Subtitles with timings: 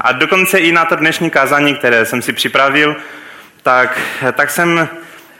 [0.00, 2.96] a dokonce i na to dnešní kázání, které jsem si připravil,
[3.62, 4.00] tak,
[4.32, 4.88] tak, jsem,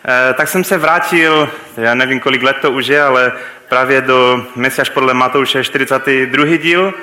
[0.08, 3.32] eh, tak jsem se vrátil, já nevím, kolik let to už je, ale
[3.68, 6.58] právě do Mesiáš podle Matouše 42.
[6.58, 6.94] díl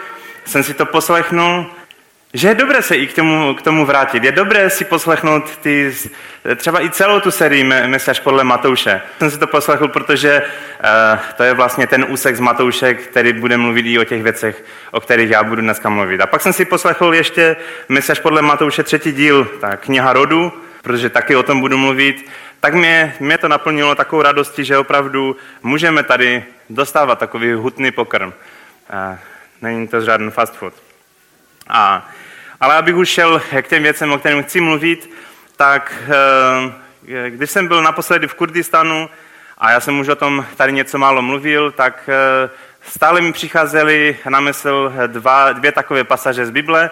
[0.45, 1.65] jsem si to poslechnul
[2.33, 4.23] že je dobré se i k tomu, k tomu vrátit.
[4.23, 5.95] Je dobré si poslechnout ty,
[6.55, 9.01] třeba i celou tu sérii Mesiáš podle Matouše.
[9.19, 13.57] Jsem si to poslechl, protože uh, to je vlastně ten úsek z Matouše, který bude
[13.57, 16.21] mluvit i o těch věcech, o kterých já budu dneska mluvit.
[16.21, 17.55] A pak jsem si poslechl ještě
[17.89, 22.29] Mesiáš podle Matouše třetí díl, ta kniha rodu, protože taky o tom budu mluvit.
[22.59, 28.27] Tak mě, mě to naplnilo takovou radostí, že opravdu můžeme tady dostávat takový hutný pokrm.
[28.27, 29.17] Uh,
[29.61, 30.73] není to žádný fast food.
[31.69, 32.09] A
[32.59, 35.09] ale abych už šel k těm věcem, o kterým chci mluvit,
[35.55, 35.93] tak
[37.07, 39.09] eh, když jsem byl naposledy v Kurdistanu,
[39.57, 42.49] a já jsem už o tom tady něco málo mluvil, tak eh,
[42.81, 46.89] stále mi přicházely na mysl dva, dvě takové pasaže z Bible.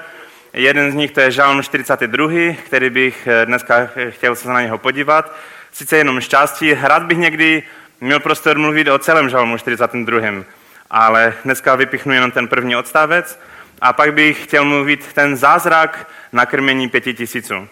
[0.53, 4.77] Jeden z nich to je Žalm 42, který bych eh, dneska chtěl se na něho
[4.77, 5.35] podívat.
[5.71, 7.63] Sice jenom šťastí, rád bych někdy
[8.01, 10.43] měl prostor mluvit o celém Žalmu 42,
[10.89, 13.39] ale dneska vypichnu jenom ten první odstavec.
[13.81, 17.67] A pak bych chtěl mluvit ten zázrak nakrmení pěti tisíců.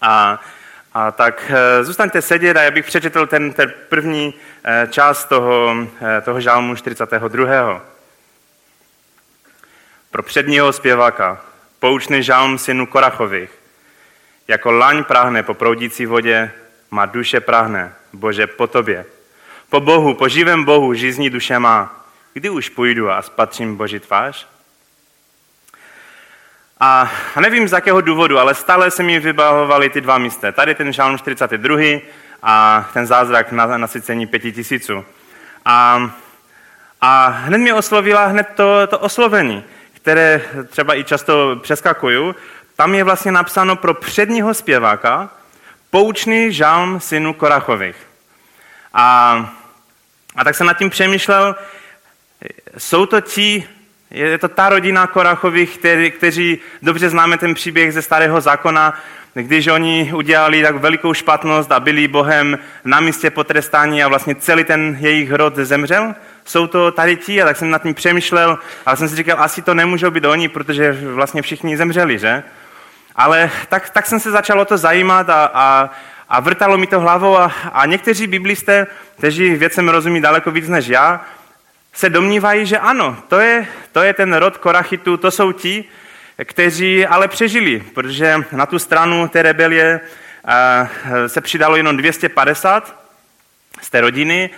[0.00, 0.40] A,
[0.94, 5.76] a tak e, zůstaňte sedět a já bych přečetl ten, ten první e, část toho,
[6.18, 7.80] e, toho žálmu 42.
[10.10, 11.40] Pro předního zpěváka,
[11.78, 13.50] poučný žálm synu Korachových.
[14.48, 16.50] Jako laň prahne po proudící vodě,
[16.90, 19.06] má duše prahne, Bože, po tobě.
[19.70, 22.06] Po Bohu, po živém Bohu, žizní duše má.
[22.32, 24.55] Kdy už půjdu a spatřím Boží tvář?
[26.80, 27.10] A
[27.40, 30.52] nevím z jakého důvodu, ale stále se mi vybavovaly ty dva místa.
[30.52, 32.00] Tady ten žálm 42.
[32.42, 35.04] a ten zázrak na nasycení pěti tisíců.
[35.64, 36.10] A,
[37.00, 42.34] a hned mě oslovila hned to, to oslovení, které třeba i často přeskakuju.
[42.76, 45.30] Tam je vlastně napsáno pro předního zpěváka
[45.90, 47.96] poučný žálm synu Korachových.
[48.94, 49.36] A,
[50.36, 51.56] a tak jsem nad tím přemýšlel,
[52.78, 53.68] jsou to ti
[54.10, 58.94] je to ta rodina Korachových, který, kteří dobře známe ten příběh ze starého zákona,
[59.34, 64.64] když oni udělali tak velikou špatnost a byli Bohem na místě potrestání a vlastně celý
[64.64, 66.14] ten jejich rod zemřel.
[66.44, 69.62] Jsou to tady ti a tak jsem nad tím přemýšlel, ale jsem si říkal, asi
[69.62, 72.42] to nemůžou být oni, protože vlastně všichni zemřeli, že?
[73.16, 75.90] Ale tak, tak jsem se začal o to zajímat a, a,
[76.28, 78.86] a vrtalo mi to hlavou a, a někteří biblisté,
[79.18, 81.24] kteří věcem rozumí daleko víc než já,
[81.96, 85.84] se domnívají, že ano, to je, to je ten rod Korachitů, to jsou ti,
[86.44, 90.00] kteří ale přežili, protože na tu stranu té rebelie
[90.46, 92.96] eh, se přidalo jenom 250
[93.82, 94.50] z té rodiny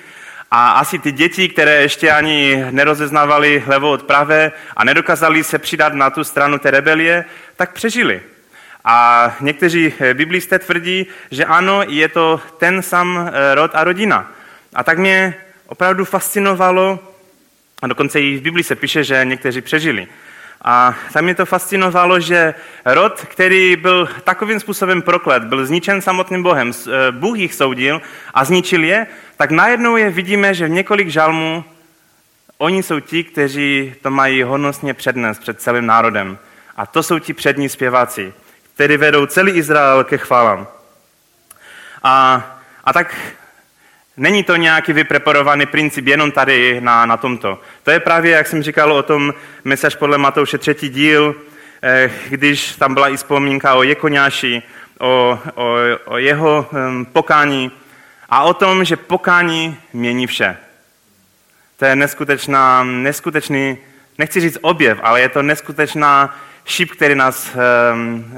[0.50, 5.94] a asi ty děti, které ještě ani nerozeznávali levo od pravé a nedokázali se přidat
[5.94, 7.24] na tu stranu té rebelie,
[7.56, 8.22] tak přežili.
[8.84, 14.32] A někteří biblisté tvrdí, že ano, je to ten sam eh, rod a rodina.
[14.74, 15.34] A tak mě
[15.66, 17.07] opravdu fascinovalo,
[17.82, 20.08] a dokonce i v Biblii se píše, že někteří přežili.
[20.62, 26.42] A tam mě to fascinovalo, že rod, který byl takovým způsobem proklet, byl zničen samotným
[26.42, 28.02] Bohem, eh, Bůh jich soudil
[28.34, 29.06] a zničil je,
[29.36, 31.64] tak najednou je vidíme, že v několik žalmů
[32.58, 36.38] oni jsou ti, kteří to mají hodnostně přednést před celým národem.
[36.76, 38.32] A to jsou ti přední zpěváci,
[38.74, 40.66] kteří vedou celý Izrael ke chválám.
[42.02, 42.44] A,
[42.84, 43.16] a tak
[44.18, 47.60] Není to nějaký vypreparovaný princip jenom tady na, na tomto.
[47.82, 49.34] To je právě, jak jsem říkal o tom
[49.64, 51.34] mesaž podle Matouše třetí díl,
[51.82, 54.62] eh, když tam byla i vzpomínka o Jekoňáši,
[54.98, 55.74] o, o,
[56.04, 56.66] o jeho
[57.12, 57.72] pokání
[58.28, 60.56] a o tom, že pokání mění vše.
[61.76, 63.78] To je neskutečná, neskutečný,
[64.18, 67.56] nechci říct objev, ale je to neskutečná šíp, který nás,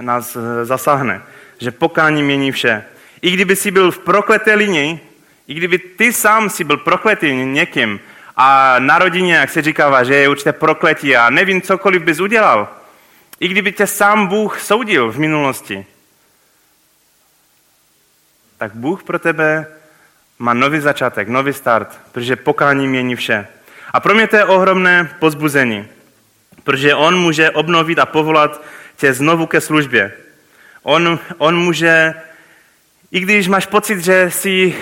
[0.00, 1.22] nás zasáhne.
[1.58, 2.84] Že pokání mění vše.
[3.22, 5.09] I kdyby si byl v prokleté linii,
[5.50, 8.00] i kdyby ty sám si byl prokletý někým
[8.36, 12.68] a na rodině, jak se říkává, že je určité prokletí a nevím, cokoliv bys udělal,
[13.40, 15.86] i kdyby tě sám Bůh soudil v minulosti,
[18.58, 19.66] tak Bůh pro tebe
[20.38, 23.46] má nový začátek, nový start, protože pokání mění vše.
[23.92, 25.88] A pro mě to je ohromné pozbuzení,
[26.64, 28.62] protože On může obnovit a povolat
[28.96, 30.12] tě znovu ke službě.
[30.82, 32.14] On, on může,
[33.10, 34.74] i když máš pocit, že jsi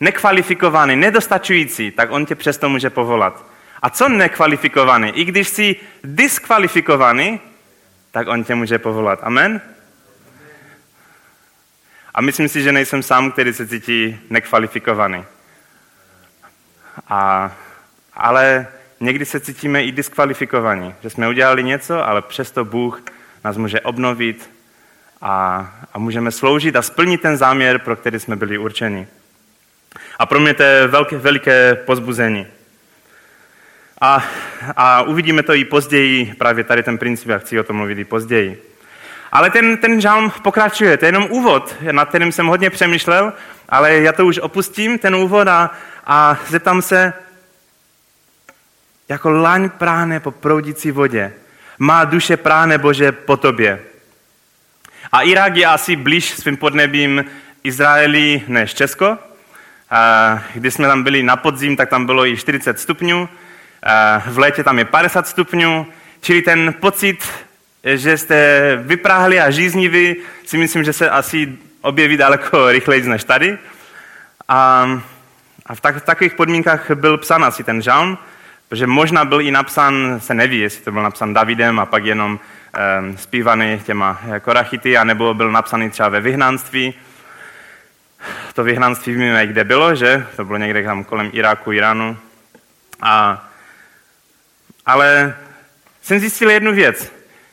[0.00, 3.44] nekvalifikovaný, nedostačující, tak on tě přesto může povolat.
[3.82, 5.10] A co nekvalifikovaný?
[5.10, 7.40] I když jsi diskvalifikovaný,
[8.10, 9.18] tak on tě může povolat.
[9.22, 9.60] Amen?
[12.14, 15.24] A myslím si, že nejsem sám, který se cítí nekvalifikovaný.
[17.08, 17.52] A,
[18.14, 18.66] ale
[19.00, 23.02] někdy se cítíme i diskvalifikovaní, že jsme udělali něco, ale přesto Bůh
[23.44, 24.50] nás může obnovit
[25.20, 29.06] a, a můžeme sloužit a splnit ten záměr, pro který jsme byli určeni.
[30.18, 32.46] A pro mě to je velké, veliké pozbuzení.
[34.00, 34.24] A,
[34.76, 38.04] a uvidíme to i později, právě tady ten princip, jak chci o tom mluvit i
[38.04, 38.62] později.
[39.32, 43.32] Ale ten, ten žálm pokračuje, to je jenom úvod, nad kterým jsem hodně přemýšlel,
[43.68, 45.70] ale já to už opustím, ten úvod a,
[46.06, 47.12] a zeptám se,
[49.08, 51.32] jako laň práhne po proudící vodě,
[51.78, 53.80] má duše práhne Bože po tobě.
[55.12, 57.24] A Irák je asi blíž svým podnebím
[57.64, 59.18] Izraeli než Česko.
[60.54, 63.28] Když jsme tam byli na podzim, tak tam bylo i 40 stupňů.
[64.26, 65.86] V létě tam je 50 stupňů.
[66.20, 67.28] Čili ten pocit,
[67.84, 73.58] že jste vypráhli a žízniví, si myslím, že se asi objeví daleko rychleji než tady.
[74.48, 74.88] A,
[75.66, 78.18] a v, tak, v takových podmínkách byl psán asi ten žalm,
[78.68, 82.32] protože možná byl i napsán, se neví, jestli to byl napsán Davidem a pak jenom
[82.32, 86.94] um, zpívaný těma korachity, anebo byl napsaný třeba ve vyhnanství.
[88.54, 90.26] To vyhnanství víme, kde bylo, že?
[90.36, 92.18] To bylo někde tam kolem Iráku, Iránu.
[93.02, 93.44] A,
[94.86, 95.36] ale
[96.02, 97.12] jsem zjistil jednu věc.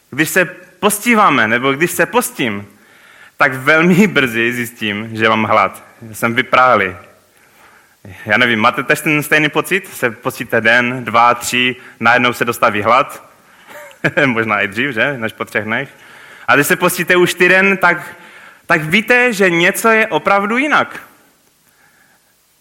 [0.10, 0.46] Když se
[0.80, 2.68] postíváme, nebo když se postím,
[3.38, 5.84] tak velmi brzy zjistím, že mám hlad.
[6.12, 6.96] Jsem vypráhlý.
[8.26, 9.88] Já nevím, máte tež ten stejný pocit?
[9.88, 13.24] Se postíte den, dva, tři, najednou se dostaví hlad.
[14.26, 15.18] Možná i dřív, že?
[15.18, 15.90] Než po třech dnech.
[16.48, 18.16] A když se postíte už týden, tak,
[18.66, 21.00] tak víte, že něco je opravdu jinak.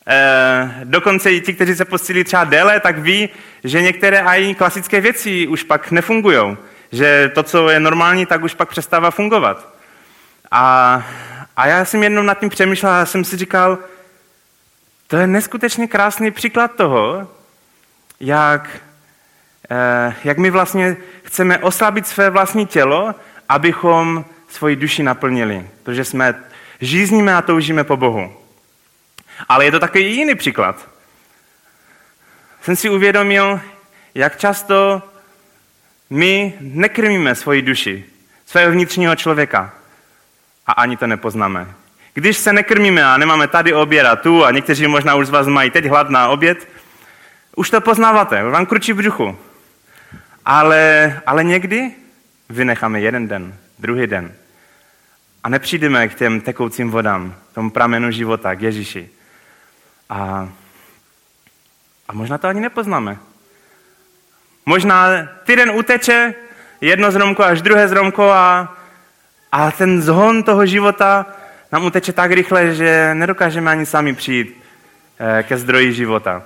[0.07, 3.29] E, dokonce i ti, kteří se postili třeba déle, tak ví,
[3.65, 6.57] že některé i klasické věci už pak nefungují.
[6.93, 9.75] Že to, co je normální, tak už pak přestává fungovat.
[10.51, 11.03] A,
[11.57, 13.79] a já jsem jednou nad tím přemýšlel a jsem si říkal,
[15.07, 17.29] to je neskutečně krásný příklad toho,
[18.21, 18.69] jak,
[19.71, 23.15] eh, jak my vlastně chceme oslabit své vlastní tělo,
[23.49, 25.67] abychom svoji duši naplnili.
[25.83, 26.35] Protože jsme
[26.81, 28.37] žízníme a toužíme po Bohu.
[29.49, 30.89] Ale je to takový jiný příklad.
[32.63, 33.61] Jsem si uvědomil,
[34.15, 35.03] jak často
[36.11, 38.05] my nekrmíme svoji duši,
[38.47, 39.75] svého vnitřního člověka
[40.67, 41.75] a ani to nepoznáme.
[42.15, 45.47] Když se nekrmíme a nemáme tady oběd a tu a někteří možná už z vás
[45.47, 46.69] mají teď hlad na oběd,
[47.57, 49.39] už to poznáváte, vám kručí v břuchu.
[50.45, 51.91] Ale, ale někdy
[52.49, 54.35] vynecháme jeden den, druhý den
[55.45, 59.11] a nepřijdeme k těm tekoucím vodám, tomu pramenu života, k Ježíši.
[60.09, 60.49] A,
[62.09, 63.19] a možná to ani nepoznáme.
[64.67, 66.35] Možná týden uteče,
[66.81, 68.77] jedno zromko až druhé zromko a,
[69.53, 71.27] a ten zhon toho života
[71.73, 74.63] nám uteče tak rychle, že nedokážeme ani sami přijít
[75.19, 76.43] eh, ke zdroji života.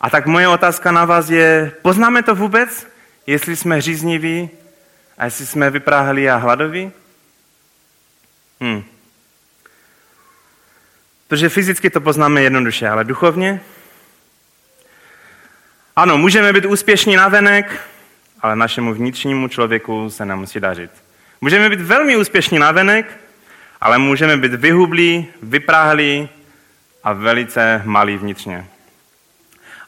[0.00, 2.86] A tak moje otázka na vás je, poznáme to vůbec,
[3.26, 4.50] jestli jsme řízniví
[5.18, 6.92] a jestli jsme vypráhli a hladoví?
[8.60, 8.82] Hm.
[11.28, 13.60] Protože fyzicky to poznáme jednoduše, ale duchovně?
[15.96, 17.80] Ano, můžeme být úspěšní na venek,
[18.40, 20.90] ale našemu vnitřnímu člověku se nemusí dařit.
[21.40, 23.20] Můžeme být velmi úspěšní na venek,
[23.80, 26.28] ale můžeme být vyhublí, vypráhlí
[27.04, 28.66] a velice malí vnitřně.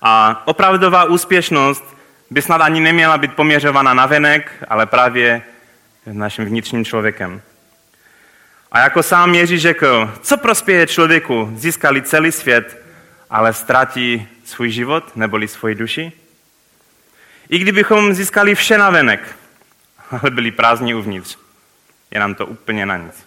[0.02, 1.84] A opravdová úspěšnost
[2.30, 5.42] by snad ani neměla být poměřována na venek, ale právě
[6.06, 7.42] naším vnitřním člověkem.
[8.72, 12.82] A jako sám Ježíš řekl, co prospěje člověku, získali celý svět,
[13.30, 16.12] ale ztratí svůj život neboli svoji duši?
[17.48, 19.36] I kdybychom získali vše na venek,
[20.10, 21.38] ale byli prázdní uvnitř,
[22.10, 23.26] je nám to úplně na nic.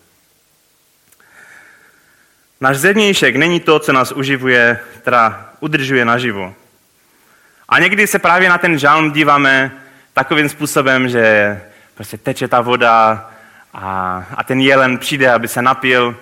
[2.61, 6.55] Náš zevnějšek není to, co nás uživuje, teda udržuje naživu.
[7.69, 9.71] A někdy se právě na ten žalm díváme
[10.13, 11.61] takovým způsobem, že
[11.95, 13.31] prostě teče ta voda
[13.75, 16.15] a, a ten jelen přijde, aby se napil.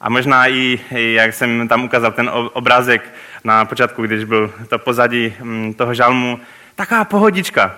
[0.00, 3.14] A možná i, jak jsem tam ukázal ten obrázek
[3.44, 6.40] na počátku, když byl to pozadí mm, toho žalmu,
[6.74, 7.74] taková pohodička.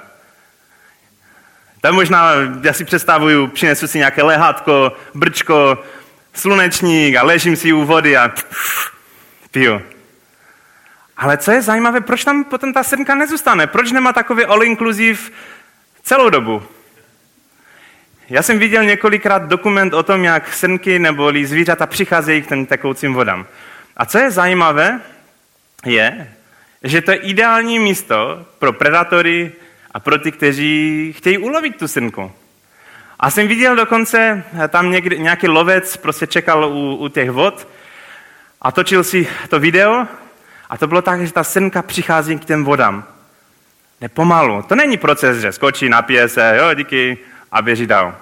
[1.80, 2.30] Tam možná,
[2.62, 5.84] já si představuju, přinesu si nějaké lehátko, brčko,
[6.34, 8.32] slunečník a ležím si u vody a
[9.50, 9.82] piju.
[11.16, 13.66] Ale co je zajímavé, proč tam potom ta srnka nezůstane?
[13.66, 15.18] Proč nemá takový all-inclusive
[16.02, 16.62] celou dobu?
[18.30, 23.14] Já jsem viděl několikrát dokument o tom, jak srnky nebo zvířata přicházejí k těm tekoucím
[23.14, 23.46] vodám.
[23.96, 25.00] A co je zajímavé,
[25.84, 26.32] je,
[26.82, 29.52] že to je ideální místo pro predatory
[29.90, 32.32] a pro ty, kteří chtějí ulovit tu srnku.
[33.20, 37.68] A jsem viděl dokonce, eh, tam někdy, nějaký lovec prostě čekal u, u těch vod
[38.62, 40.06] a točil si to video
[40.68, 43.04] a to bylo tak, že ta srnka přichází k těm vodám.
[44.00, 44.62] Nepomalu.
[44.62, 47.18] To není proces, že skočí, napije se, jo, díky,
[47.52, 48.14] a běží dál.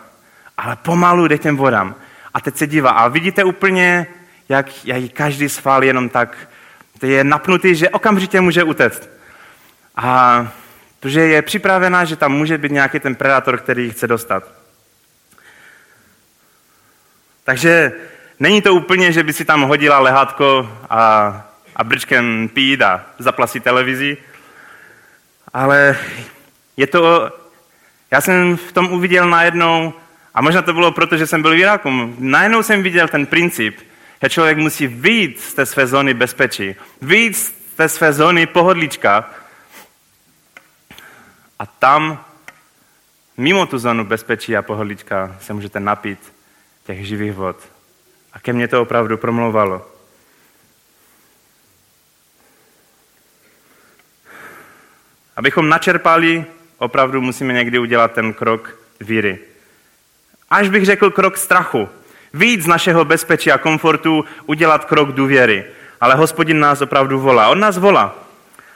[0.56, 1.94] Ale pomalu jde těm vodám.
[2.34, 2.90] A teď se dívá.
[2.90, 4.06] A vidíte úplně,
[4.48, 6.36] jak, jak každý sval jenom tak
[7.02, 9.08] je napnutý, že okamžitě může utéct.
[9.96, 10.48] A
[11.00, 14.44] protože je připravená, že tam může být nějaký ten predátor, který ji chce dostat.
[17.44, 17.92] Takže
[18.40, 21.00] není to úplně, že by si tam hodila lehátko a,
[21.76, 24.16] a brčkem pít a zaplasí televizi,
[25.54, 25.96] ale
[26.76, 27.32] je to,
[28.10, 29.92] já jsem v tom uviděl najednou,
[30.34, 33.78] a možná to bylo proto, že jsem byl v Iráku, najednou jsem viděl ten princip,
[34.22, 39.30] že člověk musí vyjít z té své zóny bezpečí, vyjít z té své zóny pohodlíčka
[41.58, 42.24] a tam,
[43.36, 46.32] mimo tu zónu bezpečí a pohodlíčka, se můžete napít
[46.86, 47.56] těch živých vod.
[48.32, 49.88] A ke mně to opravdu promlouvalo.
[55.36, 56.44] Abychom načerpali,
[56.78, 59.38] opravdu musíme někdy udělat ten krok víry.
[60.50, 61.88] Až bych řekl krok strachu.
[62.34, 65.64] Víc z našeho bezpečí a komfortu udělat krok důvěry.
[66.00, 67.48] Ale hospodin nás opravdu volá.
[67.48, 68.14] On nás volá.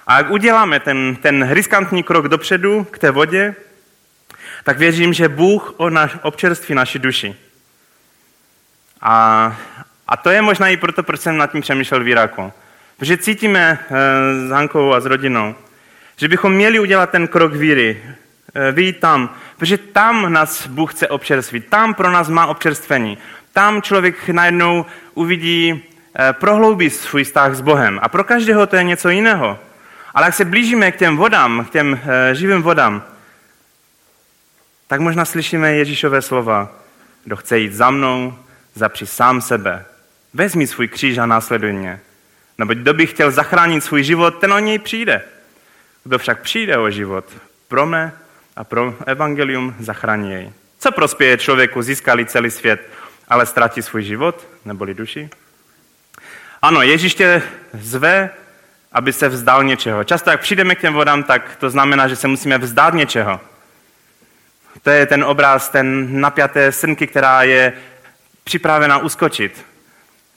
[0.07, 3.55] A jak uděláme ten, ten riskantní krok dopředu k té vodě,
[4.65, 5.75] tak věřím, že Bůh
[6.23, 7.37] občerství naši duši.
[9.01, 9.57] A,
[10.09, 12.53] a to je možná i proto, proč jsem nad tím přemýšlel v.
[12.99, 15.55] Protože cítíme e, s Hankou a s rodinou,
[16.23, 18.03] že bychom měli udělat ten krok víry,
[18.55, 23.19] e, vyjít tam, protože tam nás Bůh chce občerstvit, tam pro nás má občerstvení.
[23.53, 25.85] Tam člověk najednou uvidí,
[26.19, 27.99] e, prohloubí svůj vztah s Bohem.
[28.03, 29.59] A pro každého to je něco jiného.
[30.15, 33.03] Ale jak se blížíme k těm vodám, k těm e, živým vodám,
[34.87, 36.71] tak možná slyšíme Ježíšové slova.
[37.25, 38.35] Kdo chce jít za mnou,
[38.75, 39.85] zapři sám sebe.
[40.35, 42.01] Vezmi svůj kříž a následuj mě.
[42.59, 45.23] Nebo kdo by chtěl zachránit svůj život, ten o něj přijde.
[46.05, 47.25] Kdo však přijde o život,
[47.69, 48.13] pro mne
[48.57, 50.53] a pro evangelium zachrání jej.
[50.79, 52.89] Co prospěje člověku, získali celý svět,
[53.29, 55.31] ale ztratí svůj život, neboli duši?
[56.63, 57.43] Ano, Ježíš tě
[57.73, 58.31] zve,
[58.93, 60.05] aby se vzdal něčeho.
[60.05, 63.41] Často, jak přijdeme k těm vodám, tak to znamená, že se musíme vzdát něčeho.
[64.83, 67.73] To je ten obraz, ten napjaté srnky, která je
[68.45, 69.65] připravena uskočit.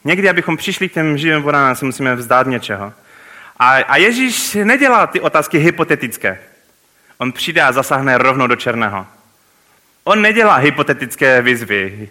[0.04, 2.94] Někdy, abychom přišli k těm živým vodám, se musíme vzdát něčeho.
[3.58, 6.40] A, a Ježíš nedělá ty otázky hypotetické.
[7.18, 9.08] On přijde a zasáhne rovnou do černého.
[10.04, 12.10] On nedělá hypotetické výzvy.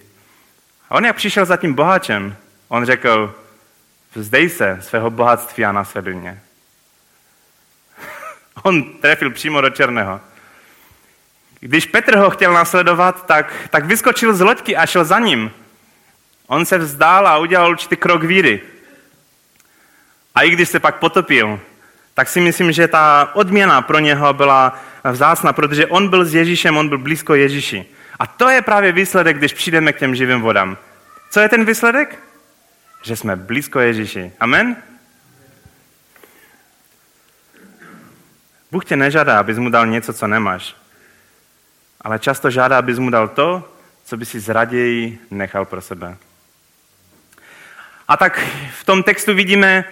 [0.89, 2.37] On jak přišel za tím boháčem,
[2.69, 3.35] on řekl,
[4.15, 6.41] vzdej se svého bohatství a následuj mě.
[8.63, 10.21] on trefil přímo do černého.
[11.61, 15.51] Když Petr ho chtěl nasledovat, tak, tak vyskočil z loďky a šel za ním.
[16.47, 18.63] On se vzdál a udělal určitý krok víry.
[20.35, 21.61] A i když se pak potopil,
[22.15, 26.77] tak si myslím, že ta odměna pro něho byla vzácna, protože on byl s Ježíšem,
[26.77, 27.87] on byl blízko Ježíši.
[28.19, 30.77] A to je právě výsledek, když přijdeme k těm živým vodám.
[31.31, 32.19] Co je ten výsledek?
[33.03, 34.33] Že jsme blízko Ježíši.
[34.41, 34.77] Amen?
[38.73, 40.77] Bůh tě nežádá, abys mu dal něco, co nemáš.
[42.01, 43.75] Ale často žádá, abys mu dal to,
[44.05, 46.17] co by si zraději nechal pro sebe.
[48.09, 48.41] A tak
[48.81, 49.85] v tom textu vidíme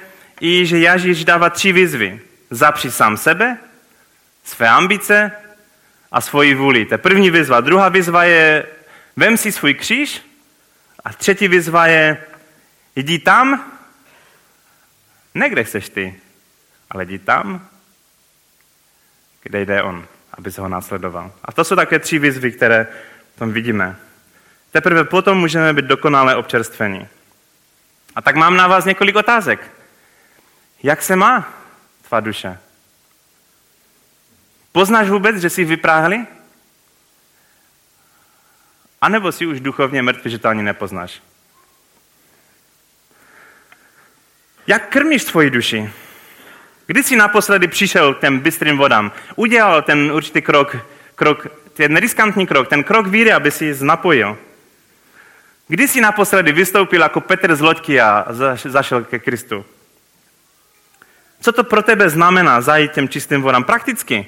[0.43, 2.21] i, že Ježíš dává tři výzvy.
[2.51, 3.59] Zapři sám sebe,
[4.45, 5.33] své ambice
[6.13, 6.85] a svoji vůli.
[6.85, 7.61] To je první výzva.
[7.61, 8.67] Druhá výzva je
[9.17, 10.23] vem si svůj kříž
[11.05, 12.25] a třetí výzva je
[12.97, 13.73] jdi tam,
[15.35, 16.21] ne kde chceš ty,
[16.91, 17.69] ale jdi tam,
[19.43, 21.33] kde jde on, aby se ho následoval.
[21.45, 22.87] A to jsou také tři výzvy, které
[23.35, 23.97] tam vidíme.
[24.71, 27.09] Teprve potom můžeme být dokonale občerstvení.
[28.15, 29.82] A tak mám na vás několik otázek.
[30.83, 31.53] Jak se má
[32.09, 32.59] tvá duše?
[34.73, 36.27] Poznáš vůbec, že jsi vypráhli?
[39.01, 41.23] A nebo jsi už duchovně mrtvý, že to ani nepoznáš?
[44.67, 45.91] Jak krmíš svoji duši?
[46.87, 49.13] Kdy jsi naposledy přišel k těm bystrým vodám?
[49.37, 50.77] Udělal ten určitý krok,
[51.15, 54.39] krok, ten riskantní krok, ten krok víry, aby si napojil.
[55.69, 58.27] Kdy jsi naposledy vystoupil jako Petr z loďky a
[58.65, 59.65] zašel ke Kristu?
[61.43, 64.27] Co to pro tebe znamená zajít těm čistým vodám prakticky?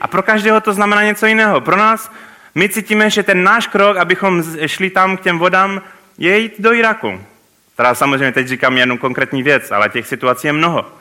[0.00, 1.60] A pro každého to znamená něco jiného.
[1.60, 2.12] Pro nás,
[2.54, 5.82] my cítíme, že ten náš krok, abychom šli tam k těm vodám,
[6.18, 7.24] je jít do Iraku.
[7.76, 10.92] Teda samozřejmě teď říkám jednu konkrétní věc, ale těch situací je mnoho.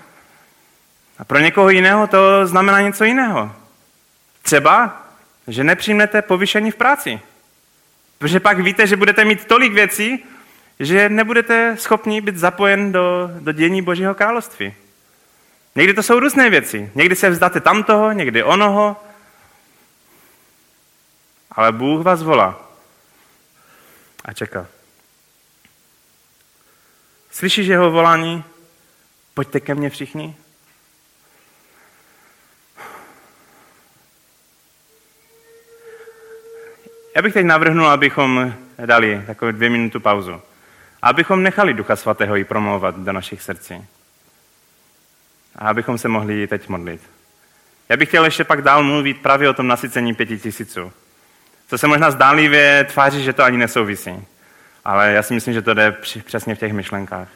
[1.19, 3.55] A pro někoho jiného to znamená něco jiného.
[4.41, 5.05] Třeba
[5.49, 7.19] že nepřijmete povyšení v práci.
[8.17, 10.25] Protože pak víte, že budete mít tolik věcí,
[10.79, 14.73] že nebudete schopni být zapojen do, do dění Božího království.
[15.75, 16.91] Někdy to jsou různé věci.
[16.95, 18.97] Někdy se vzdáte tamtoho, někdy onoho.
[21.51, 22.69] Ale Bůh vás volá
[24.25, 24.67] a čeká.
[27.31, 28.43] Slyšíš jeho volání?
[29.33, 30.35] Pojďte ke mně všichni.
[37.15, 38.53] Já bych teď navrhnul, abychom
[38.85, 40.41] dali takové dvě minutu pauzu.
[41.01, 43.85] Abychom nechali Ducha Svatého i promlouvat do našich srdcí.
[45.55, 47.01] A abychom se mohli teď modlit.
[47.89, 50.91] Já bych chtěl ještě pak dál mluvit právě o tom nasycení pěti tisíců.
[51.67, 54.25] Co se možná zdánlivě tváří, že to ani nesouvisí.
[54.85, 55.91] Ale já si myslím, že to jde
[56.25, 57.27] přesně v těch myšlenkách.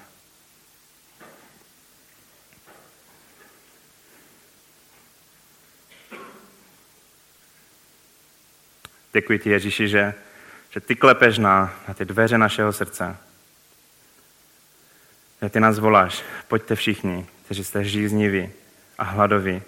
[9.14, 10.14] Děkuji ti, Ježíši, že,
[10.70, 13.18] že ty klepeš na, na ty dveře našeho srdce.
[15.50, 18.50] Ty nás voláš, pojďte všichni, kteří jste žízniví
[18.98, 19.62] a hladoví.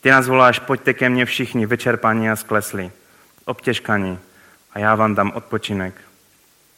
[0.00, 2.90] Ty nás voláš, pojďte ke mně všichni, vyčerpaní a sklesli,
[3.44, 4.18] obtěžkaní
[4.72, 5.94] a já vám dám odpočinek.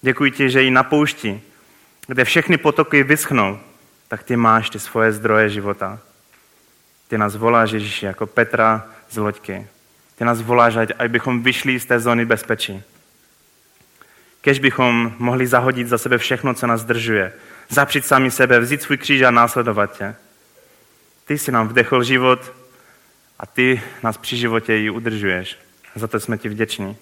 [0.03, 1.43] Děkuji ti, že i na poušti,
[2.07, 3.59] kde všechny potoky vyschnou,
[4.09, 5.99] tak ty máš ty svoje zdroje života.
[7.09, 9.67] Ty nás voláš, Ježíši, jako Petra z loďky.
[10.17, 12.83] Ty nás voláš, ať bychom vyšli z té zóny bezpečí.
[14.41, 17.33] Kež bychom mohli zahodit za sebe všechno, co nás zdržuje.
[17.75, 20.15] Zapřít sami sebe, vzít svůj kříž a následovat tě.
[21.25, 22.53] Ty jsi nám vdechl život
[23.39, 25.59] a ty nás při životě ji udržuješ.
[25.95, 26.97] Za to jsme ti vděční.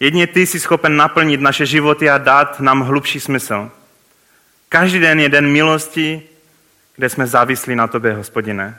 [0.00, 3.70] Jedně ty jsi schopen naplnit naše životy a dát nám hlubší smysl.
[4.68, 6.22] Každý den je den milosti,
[6.96, 8.78] kde jsme závislí na tobě, hospodine.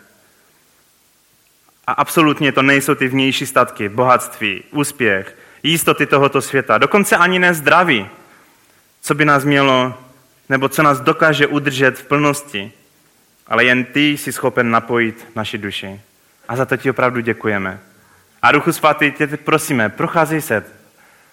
[1.87, 7.53] A absolutně to nejsou ty vnější statky, bohatství, úspěch, jistoty tohoto světa, dokonce ani ne
[7.53, 8.09] zdraví,
[9.01, 9.97] co by nás mělo,
[10.51, 12.71] nebo co nás dokáže udržet v plnosti.
[13.47, 16.01] Ale jen ty jsi schopen napojit naši duši.
[16.47, 17.79] A za to ti opravdu děkujeme.
[18.41, 20.65] A Ruchu Svatý, tě prosíme, procházej se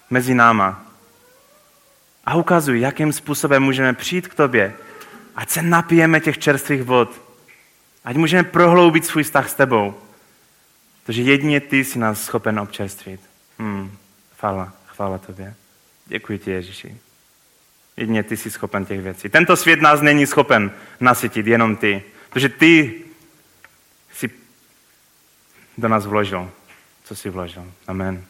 [0.09, 0.85] mezi náma
[2.25, 4.73] a ukazuj, jakým způsobem můžeme přijít k tobě,
[5.35, 7.21] ať se napijeme těch čerstvých vod,
[8.05, 9.95] ať můžeme prohloubit svůj vztah s tebou,
[11.03, 13.19] protože jedině ty jsi nás schopen občerstvit.
[13.59, 13.91] Hmm,
[14.39, 15.53] chvála, chvála tobě.
[16.05, 17.08] Děkuji ti, Ježíši.
[17.99, 19.29] Jedině ty jsi schopen těch věcí.
[19.29, 22.03] Tento svět nás není schopen nasytit, jenom ty.
[22.29, 23.03] Protože ty
[24.13, 24.29] jsi
[25.77, 26.51] do nás vložil,
[27.03, 27.71] co jsi vložil.
[27.87, 28.25] Amen.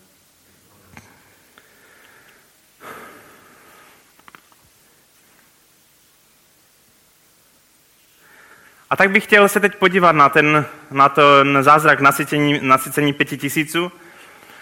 [8.90, 13.38] A tak bych chtěl se teď podívat na ten, na ten zázrak nasycení, nasycení pěti
[13.38, 13.92] tisíců.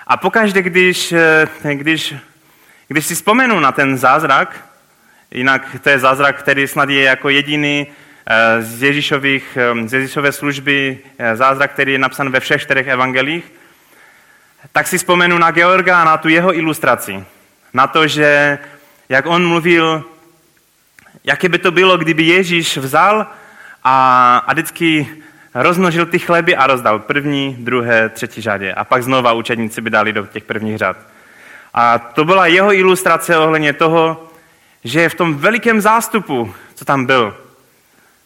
[0.08, 2.16] A pokaždé, když, eh, když,
[2.88, 4.67] když si vzpomenu na ten zázrak,
[5.32, 7.88] jinak to je zázrak, který snad je jako jediný
[8.28, 10.98] eh, z, Ježíšových, eh, z Ježíšové služby,
[11.34, 13.52] zázrak, který je napsan ve všech čtyřech evangelích,
[14.72, 17.24] tak si vzpomenu na Georga a na tu jeho ilustraci.
[17.74, 18.60] Na to, že
[19.10, 20.04] jak on mluvil,
[21.24, 23.28] jaké by to bylo, kdyby Ježíš vzal
[23.84, 25.08] a, a vždycky
[25.54, 28.74] rozmnožil ty chleby a rozdal první, druhé, třetí řadě.
[28.74, 30.98] A pak znova učedníci by dali do těch prvních řad.
[31.74, 34.27] A to byla jeho ilustrace ohledně toho,
[34.88, 37.38] že v tom velikém zástupu, co tam byl,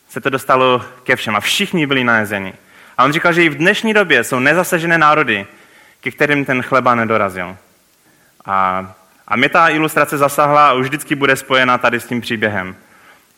[0.10, 2.54] se to dostalo ke všem a všichni byli najezeni.
[2.98, 5.48] A on říkal, že i v dnešní době jsou nezasažené národy,
[6.02, 7.58] ke kterým ten chleba nedorazil.
[8.46, 8.86] A,
[9.28, 12.76] a mě ta ilustrace zasahla a už vždycky bude spojena tady s tím příběhem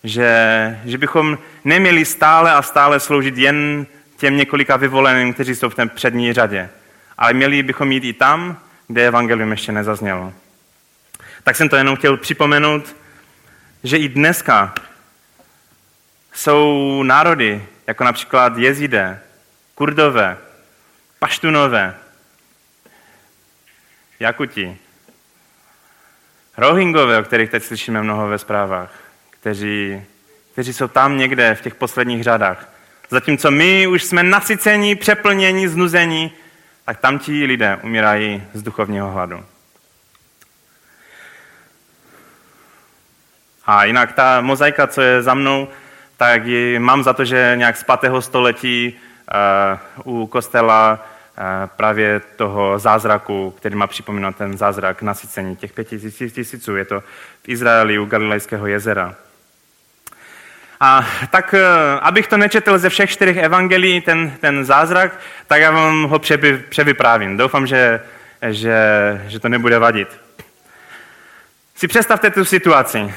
[0.03, 5.75] že, že bychom neměli stále a stále sloužit jen těm několika vyvoleným, kteří jsou v
[5.75, 6.69] té přední řadě,
[7.17, 8.57] ale měli bychom jít i tam,
[8.87, 10.33] kde evangelium ještě nezaznělo.
[11.43, 12.95] Tak jsem to jenom chtěl připomenout,
[13.83, 14.73] že i dneska
[16.33, 19.19] jsou národy, jako například jezidé,
[19.75, 20.37] kurdové,
[21.19, 21.95] paštunové,
[24.19, 24.77] jakuti,
[26.57, 28.91] rohingové, o kterých teď slyšíme mnoho ve zprávách,
[29.29, 30.03] kteří,
[30.51, 32.69] kteří jsou tam někde v těch posledních řadách.
[33.09, 36.31] Zatímco my už jsme nasyceni, přeplněni, znuzeni,
[36.85, 39.45] tak tam ti lidé umírají z duchovního hladu.
[43.65, 45.67] A jinak ta mozaika, co je za mnou,
[46.17, 48.99] tak ji mám za to, že nějak z patého století
[50.05, 50.99] uh, u kostela
[51.37, 51.43] uh,
[51.75, 55.99] právě toho zázraku, který má připomínat ten zázrak nasycení těch pěti
[56.31, 56.75] tisíců.
[56.75, 56.99] Je to
[57.43, 59.15] v Izraeli u Galilejského jezera.
[60.85, 65.71] A tak, eh, abych to nečetl ze všech čtyřech evangelií, ten, ten zázrak, tak já
[65.71, 67.37] vám ho převy, převyprávím.
[67.37, 68.01] Doufám, že,
[68.49, 68.77] že,
[69.27, 70.07] že to nebude vadit.
[71.75, 73.13] Si představte tu situaci.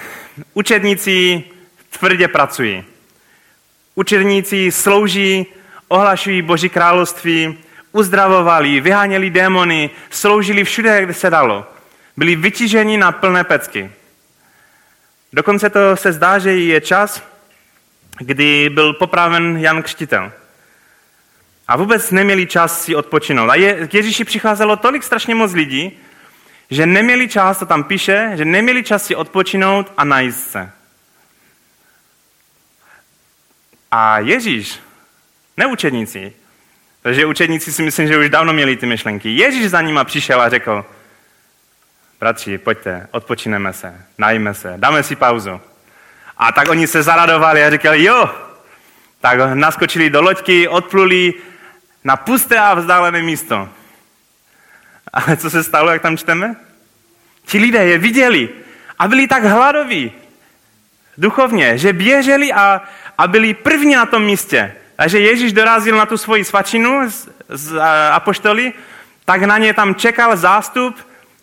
[0.54, 1.44] Učedníci
[1.90, 2.84] tvrdě pracují.
[3.94, 5.46] Učedníci slouží,
[5.88, 7.58] ohlašují Boží království,
[7.92, 11.66] uzdravovali, vyháněli démony, sloužili všude, kde se dalo.
[12.16, 13.90] Byli vytíženi na plné pecky.
[15.32, 17.22] Dokonce to se zdá, že je čas,
[18.18, 20.32] kdy byl popraven Jan Křtitel.
[21.68, 23.50] A vůbec neměli čas si odpočinout.
[23.50, 25.98] A je, k Ježíši přicházelo tolik strašně moc lidí,
[26.70, 30.70] že neměli čas, to tam píše, že neměli čas si odpočinout a najíst se.
[33.90, 34.80] A Ježíš,
[35.56, 36.32] ne učedníci,
[37.02, 39.36] takže učedníci si myslím, že už dávno měli ty myšlenky.
[39.36, 40.86] Ježíš za nima přišel a řekl,
[42.20, 45.60] bratři, pojďte, odpočineme se, najíme se, dáme si pauzu.
[46.36, 48.30] A tak oni se zaradovali a říkali, jo,
[49.20, 51.34] tak naskočili do loďky, odpluli
[52.04, 53.68] na pusté a vzdálené místo.
[55.12, 56.56] Ale co se stalo, jak tam čteme?
[57.46, 58.48] Ti lidé je viděli
[58.98, 60.12] a byli tak hladoví
[61.18, 62.82] duchovně, že běželi a,
[63.18, 64.74] a byli první na tom místě.
[64.96, 67.80] Takže Ježíš dorazil na tu svoji svačinu z, z
[68.12, 68.72] apoštoli,
[69.24, 70.96] tak na ně tam čekal zástup,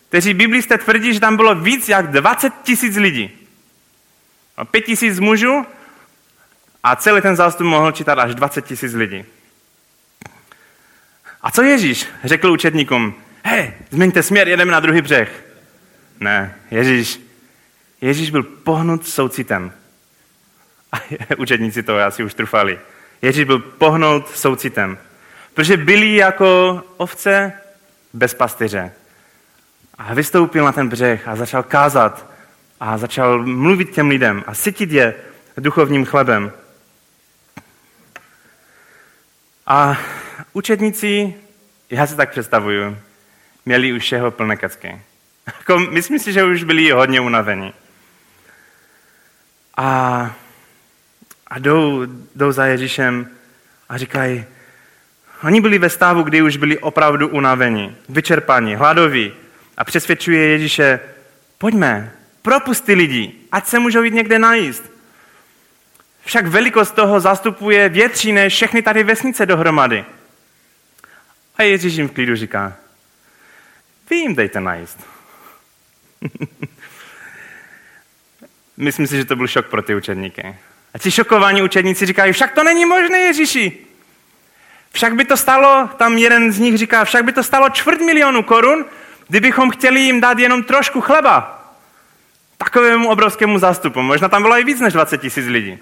[0.08, 3.30] kteří biblisté tvrdí, že tam bylo víc jak 20 tisíc lidí.
[4.70, 5.66] 5 tisíc mužů
[6.82, 9.24] a celý ten zástup mohl čítat až 20 tisíc lidí.
[11.42, 13.14] A co Ježíš řekl učetníkům?
[13.46, 15.44] Hej, změňte směr, jedeme na druhý břeh.
[16.20, 17.20] Ne, Ježíš,
[18.00, 19.72] Ježíš byl pohnut soucitem.
[20.92, 20.96] A
[21.38, 22.80] učedníci to asi už trufali.
[23.22, 24.98] Ježíš byl pohnout soucitem.
[25.54, 27.52] Protože byli jako ovce
[28.12, 28.92] bez pastyře.
[29.98, 32.30] A vystoupil na ten břeh a začal kázat
[32.80, 35.14] a začal mluvit těm lidem a sytit je
[35.56, 36.52] duchovním chlebem.
[39.66, 39.98] A
[40.52, 41.34] učedníci,
[41.90, 42.96] já si tak představuju,
[43.66, 45.00] měli už všeho plné kacky.
[45.46, 47.74] Jako, myslím si, že už byli hodně unavení.
[49.76, 50.36] A,
[51.46, 53.28] a jdou, jdou za Ježíšem
[53.88, 54.44] a říkají,
[55.44, 59.32] oni byli ve stavu, kdy už byli opravdu unavení, vyčerpaní, hladoví
[59.76, 61.00] a přesvědčuje Ježíše,
[61.58, 64.90] pojďme, propusty lidi, ať se můžou jít někde najíst.
[66.24, 70.04] Však velikost toho zastupuje větší než všechny tady vesnice dohromady.
[71.56, 72.72] A Ježíš jim v klidu říká,
[74.10, 75.00] vy jim dejte najíst.
[78.76, 80.56] Myslím si, že to byl šok pro ty učedníky.
[80.94, 83.78] A ti šokovaní učedníci říkají, však to není možné, Ježíši.
[84.92, 88.42] Však by to stalo, tam jeden z nich říká, však by to stalo čtvrt milionu
[88.42, 88.84] korun,
[89.28, 91.64] kdybychom chtěli jim dát jenom trošku chleba.
[92.58, 94.02] Takovému obrovskému zástupu.
[94.02, 95.78] Možná tam bylo i víc než 20 tisíc lidí.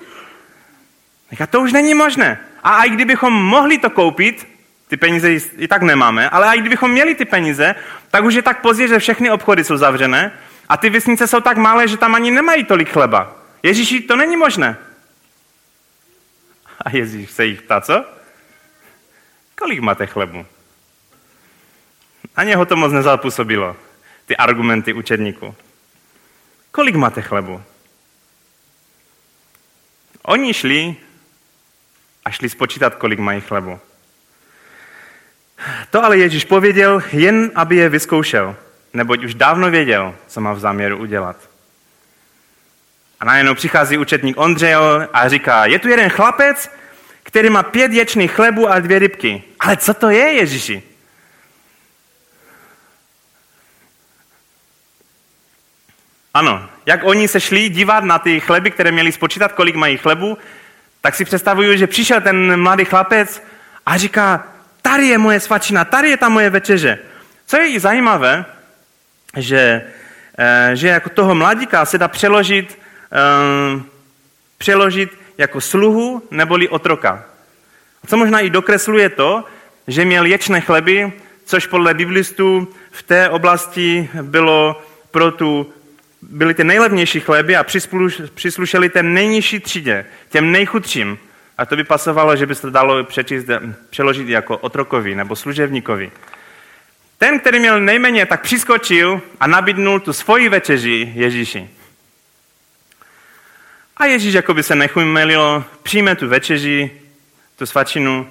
[1.40, 2.40] A to už není možné.
[2.62, 4.48] A i kdybychom mohli to koupit,
[4.92, 7.74] ty peníze i tak nemáme, ale i kdybychom měli ty peníze,
[8.10, 10.32] tak už je tak pozdě, že všechny obchody jsou zavřené
[10.68, 13.36] a ty vesnice jsou tak malé, že tam ani nemají tolik chleba.
[13.62, 14.76] Ježíši, to není možné.
[16.84, 18.04] A Ježíš se jich ptá, co?
[19.58, 20.46] Kolik máte chlebu?
[22.36, 23.76] Ani ho to moc nezapůsobilo,
[24.26, 25.54] ty argumenty učedníků.
[26.70, 27.62] Kolik máte chlebu?
[30.22, 30.96] Oni šli
[32.24, 33.80] a šli spočítat, kolik mají chlebu.
[35.90, 38.56] To ale Ježíš pověděl jen, aby je vyzkoušel,
[38.92, 41.36] neboť už dávno věděl, co má v záměru udělat.
[43.20, 44.74] A najednou přichází učetník Ondřej
[45.12, 46.70] a říká, je tu jeden chlapec,
[47.22, 49.42] který má pět ječných chlebů a dvě rybky.
[49.60, 50.82] Ale co to je, Ježíši?
[56.34, 60.38] Ano, jak oni se šli dívat na ty chleby, které měli spočítat, kolik mají chlebu,
[61.00, 63.42] tak si představuju, že přišel ten mladý chlapec
[63.86, 64.51] a říká,
[64.82, 66.98] tady je moje svačina, tady je ta moje večeře.
[67.46, 68.44] Co je i zajímavé,
[69.36, 69.82] že,
[70.38, 72.78] eh, že jako toho mladíka se dá přeložit,
[73.72, 73.86] um,
[74.58, 77.24] přeložit jako sluhu neboli otroka.
[78.06, 79.44] Co možná i dokresluje to,
[79.86, 81.12] že měl ječné chleby,
[81.44, 85.72] což podle biblistů v té oblasti bylo pro tu,
[86.22, 87.64] byly ty nejlevnější chleby a
[88.34, 91.18] přislušeli té nejnižší třídě, těm nejchudším.
[91.62, 93.46] A to by pasovalo, že by se to dalo přečíst,
[93.90, 96.12] přeložit jako otrokovi nebo služebníkovi.
[97.18, 101.70] Ten, který měl nejméně, tak přiskočil a nabídnul tu svoji večeři Ježíši.
[103.96, 106.90] A Ježíš, jako by se nechumelilo, přijme tu večeři,
[107.56, 108.28] tu svačinu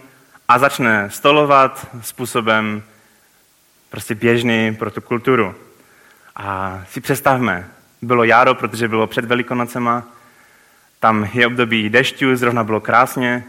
[0.48, 2.84] a začne stolovat způsobem
[3.89, 5.56] prostě běžný pro tu kulturu.
[6.36, 7.67] A si představme,
[8.02, 10.04] bylo jaro, protože bylo před Velikonocema,
[11.02, 13.44] tam je období dešťů, zrovna bylo krásně,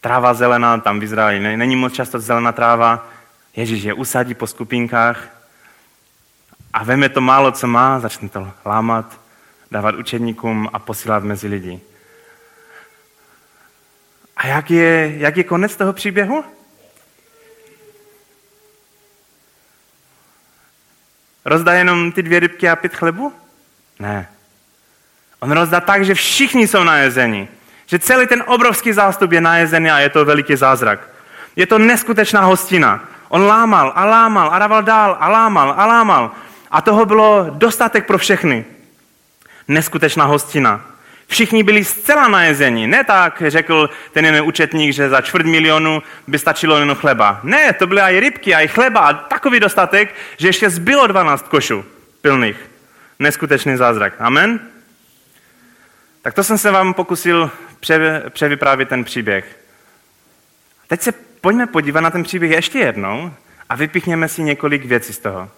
[0.00, 3.08] tráva zelená, tam v Izraeli není moc často zelená tráva,
[3.56, 5.28] Ježíš je usadí po skupinkách
[6.72, 9.20] a veme to málo, co má, začne to lámat,
[9.70, 11.80] dávat učedníkům a posílat mezi lidi.
[14.36, 16.44] A jak je, jak je konec toho příběhu?
[21.44, 23.32] Rozdá jenom ty dvě rybky a pět chlebu?
[23.98, 24.39] Ne.
[25.40, 27.48] On rozdá tak, že všichni jsou najezení.
[27.86, 31.00] Že celý ten obrovský zástup je najezený a je to veliký zázrak.
[31.56, 33.04] Je to neskutečná hostina.
[33.28, 36.30] On lámal a lámal a dával dál a lámal a lámal.
[36.70, 38.64] A toho bylo dostatek pro všechny.
[39.68, 40.80] Neskutečná hostina.
[41.26, 42.86] Všichni byli zcela najezení.
[42.86, 47.40] Ne tak, řekl ten jeden účetník, že za čtvrt milionu by stačilo jenom chleba.
[47.42, 51.84] Ne, to byly i rybky, i chleba a takový dostatek, že ještě zbylo 12 košů
[52.22, 52.70] plných.
[53.18, 54.12] Neskutečný zázrak.
[54.18, 54.60] Amen?
[56.22, 57.50] Tak to jsem se vám pokusil
[58.30, 59.60] převyprávit ten příběh.
[60.86, 63.34] Teď se pojďme podívat na ten příběh ještě jednou
[63.68, 65.50] a vypichněme si několik věcí z toho.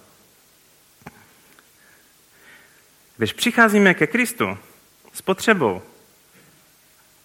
[3.16, 4.58] Když přicházíme ke Kristu
[5.12, 5.82] s potřebou,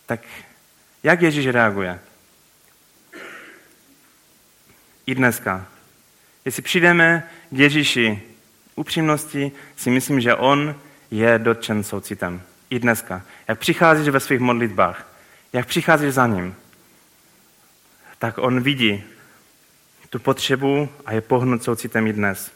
[0.06, 0.20] tak
[1.04, 2.00] jak Ježíš reaguje?
[5.06, 5.68] I dneska.
[6.46, 8.22] Jestli přijdeme k Ježíši
[8.76, 10.76] upřímnosti, si myslím, že On
[11.12, 12.42] je dotčen soucitem.
[12.70, 13.22] I dneska.
[13.48, 15.08] Jak přicházíš ve svých modlitbách,
[15.54, 16.56] jak přicházíš za ním,
[18.20, 19.04] tak On vidí
[20.10, 22.52] tu potřebu a je pohnut soucitem i dnes.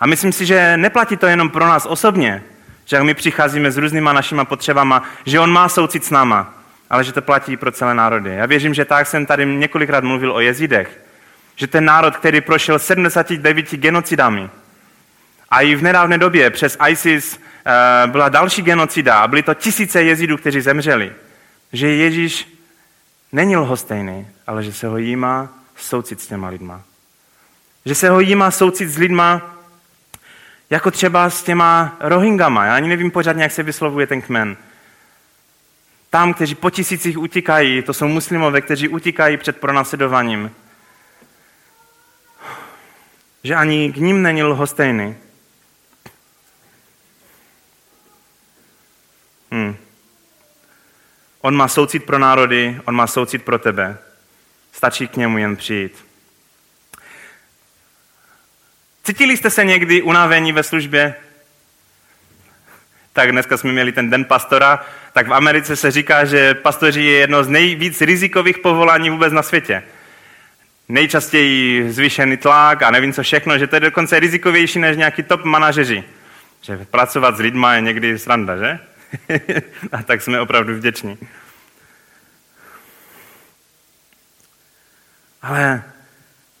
[0.00, 2.42] A myslím si, že neplatí to jenom pro nás osobně,
[2.84, 6.54] že jak my přicházíme s různýma našima potřebama, že on má soucit s náma,
[6.90, 8.30] ale že to platí pro celé národy.
[8.34, 11.00] Já věřím, že tak jsem tady několikrát mluvil o jezidech,
[11.56, 14.50] že ten národ, který prošel 79 genocidami,
[15.52, 20.02] a i v nedávné době přes ISIS uh, byla další genocida a byly to tisíce
[20.02, 21.12] jezidů, kteří zemřeli.
[21.72, 22.58] Že Ježíš
[23.32, 26.82] není lhostejný, ale že se ho jímá soucit s těma lidma.
[27.86, 29.56] Že se ho jímá soucit s lidma,
[30.70, 32.64] jako třeba s těma Rohingama.
[32.64, 34.56] Já ani nevím pořádně, jak se vyslovuje ten kmen.
[36.10, 40.50] Tam, kteří po tisících utíkají, to jsou muslimové, kteří utíkají před pronásledováním.
[43.44, 45.16] Že ani k ním není lhostejný.
[49.52, 49.76] Hmm.
[51.40, 53.98] On má soucit pro národy, on má soucit pro tebe.
[54.72, 56.04] Stačí k němu jen přijít.
[59.04, 61.14] Cítili jste se někdy unavení ve službě?
[63.12, 67.18] Tak dneska jsme měli ten den pastora, tak v Americe se říká, že pastoři je
[67.18, 69.82] jedno z nejvíc rizikových povolání vůbec na světě.
[70.88, 75.44] Nejčastěji zvýšený tlak a nevím co všechno, že to je dokonce rizikovější než nějaký top
[75.44, 76.04] manažeři.
[76.62, 78.78] Že pracovat s lidma je někdy sranda, že?
[79.92, 81.18] a tak jsme opravdu vděční.
[85.42, 85.82] Ale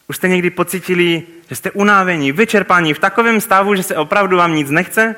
[0.08, 4.54] už jste někdy pocitili, že jste unávení, vyčerpaní, v takovém stavu, že se opravdu vám
[4.54, 5.16] nic nechce?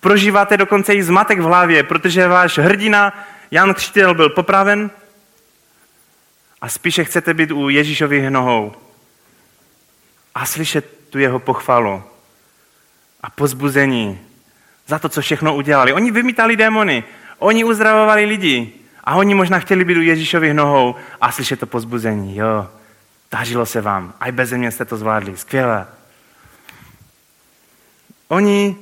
[0.00, 4.90] Prožíváte dokonce i zmatek v hlavě, protože váš hrdina Jan Křtitel byl popraven?
[6.60, 8.74] A spíše chcete být u Ježíšových nohou
[10.34, 12.02] a slyšet tu jeho pochvalu
[13.20, 14.20] a pozbuzení
[14.86, 15.92] za to, co všechno udělali.
[15.92, 17.04] Oni vymítali démony,
[17.38, 18.72] oni uzdravovali lidi
[19.04, 22.36] a oni možná chtěli být u Ježíšových nohou a slyšet to pozbuzení.
[22.36, 22.66] Jo,
[23.32, 24.14] Dařilo se vám.
[24.20, 25.36] A i bez mě jste to zvládli.
[25.36, 25.86] Skvěle.
[28.28, 28.76] Oni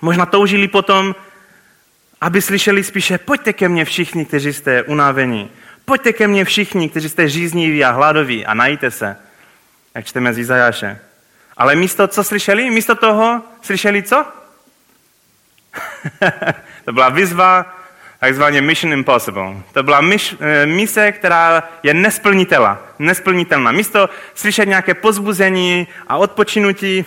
[0.00, 1.14] možná toužili potom,
[2.20, 5.50] aby slyšeli spíše, pojďte ke mně všichni, kteří jste unavení.
[5.84, 9.16] Pojďte ke mně všichni, kteří jste žízniví a hladoví a najte se,
[9.94, 10.98] jak čteme z Izajáše.
[11.56, 12.70] Ale místo, co slyšeli?
[12.70, 14.26] Místo toho slyšeli co?
[16.84, 17.76] to byla výzva
[18.20, 19.56] takzvaně Mission Impossible.
[19.72, 22.78] To byla myš, eh, mise, která je nesplnitelná.
[22.98, 23.72] nesplnitelná.
[23.72, 27.04] Místo slyšet nějaké pozbuzení a odpočinutí,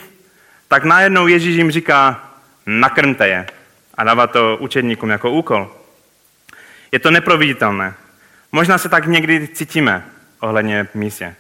[0.68, 2.30] tak najednou Ježíš jim říká,
[2.66, 3.48] nakrmte je.
[3.94, 5.72] A dává to učedníkům jako úkol.
[6.92, 7.94] Je to neproviditelné.
[8.52, 10.06] Možná se tak někdy cítíme
[10.40, 11.36] ohledně mise.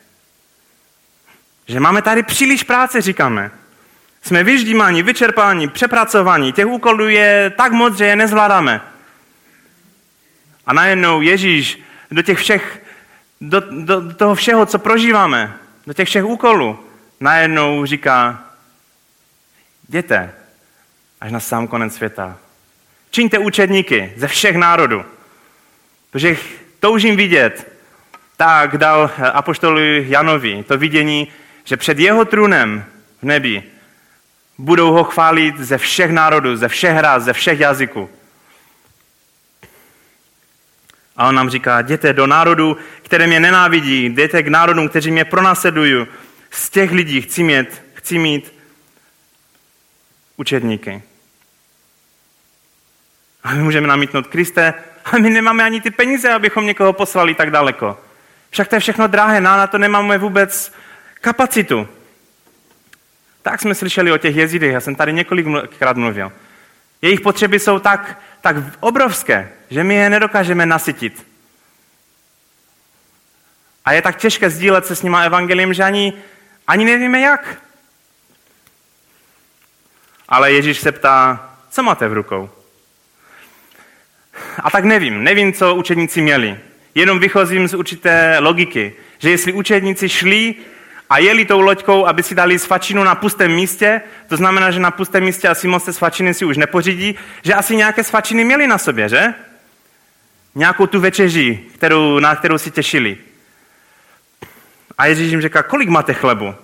[1.67, 3.51] Že máme tady příliš práce, říkáme.
[4.21, 6.53] Jsme vyždímáni, vyčerpáni, přepracovaní.
[6.53, 8.81] Těch úkolů je tak moc, že je nezvládáme.
[10.65, 11.79] A najednou Ježíš
[12.11, 12.81] do těch všech,
[13.41, 15.53] do, do, toho všeho, co prožíváme,
[15.87, 16.79] do těch všech úkolů,
[17.19, 18.43] najednou říká,
[19.89, 20.33] jděte
[21.21, 22.37] až na sám konec světa.
[23.11, 25.05] Čiňte učedníky ze všech národů,
[26.11, 26.37] protože
[26.79, 27.73] toužím vidět,
[28.37, 31.27] tak dal apoštolu Janovi to vidění,
[31.63, 32.85] že před jeho trůnem
[33.21, 33.63] v nebi
[34.59, 38.09] budou ho chválit ze všech národů, ze všech hrad, ze všech jazyků.
[41.17, 45.25] A on nám říká, jděte do národů, které mě nenávidí, jděte k národům, kteří mě
[45.25, 46.05] pronásledují.
[46.51, 48.53] Z těch lidí chci mít, chci mít
[50.37, 51.03] učedníky.
[53.43, 54.73] A my můžeme namítnout, Kriste,
[55.05, 57.99] Ale my nemáme ani ty peníze, abychom někoho poslali tak daleko.
[58.49, 60.73] Však to je všechno drahé, na to nemáme vůbec
[61.21, 61.87] kapacitu.
[63.41, 66.31] Tak jsme slyšeli o těch jezidech, já jsem tady několikrát mluvil.
[67.01, 71.27] Jejich potřeby jsou tak, tak obrovské, že my je nedokážeme nasytit.
[73.85, 76.13] A je tak těžké sdílet se s nima evangelium, že ani,
[76.67, 77.61] ani nevíme jak.
[80.29, 82.49] Ale Ježíš se ptá, co máte v rukou?
[84.63, 86.59] A tak nevím, nevím, co učedníci měli.
[86.95, 90.55] Jenom vycházím z určité logiky, že jestli učedníci šli
[91.09, 94.91] a jeli tou loďkou, aby si dali svačinu na pustém místě, to znamená, že na
[94.91, 98.77] pustém místě asi moc té svačiny si už nepořídí, že asi nějaké svačiny měli na
[98.77, 99.33] sobě, že?
[100.55, 103.17] Nějakou tu večeři, kterou, na kterou si těšili.
[104.97, 106.55] A Ježíš jim říká, kolik máte chlebu?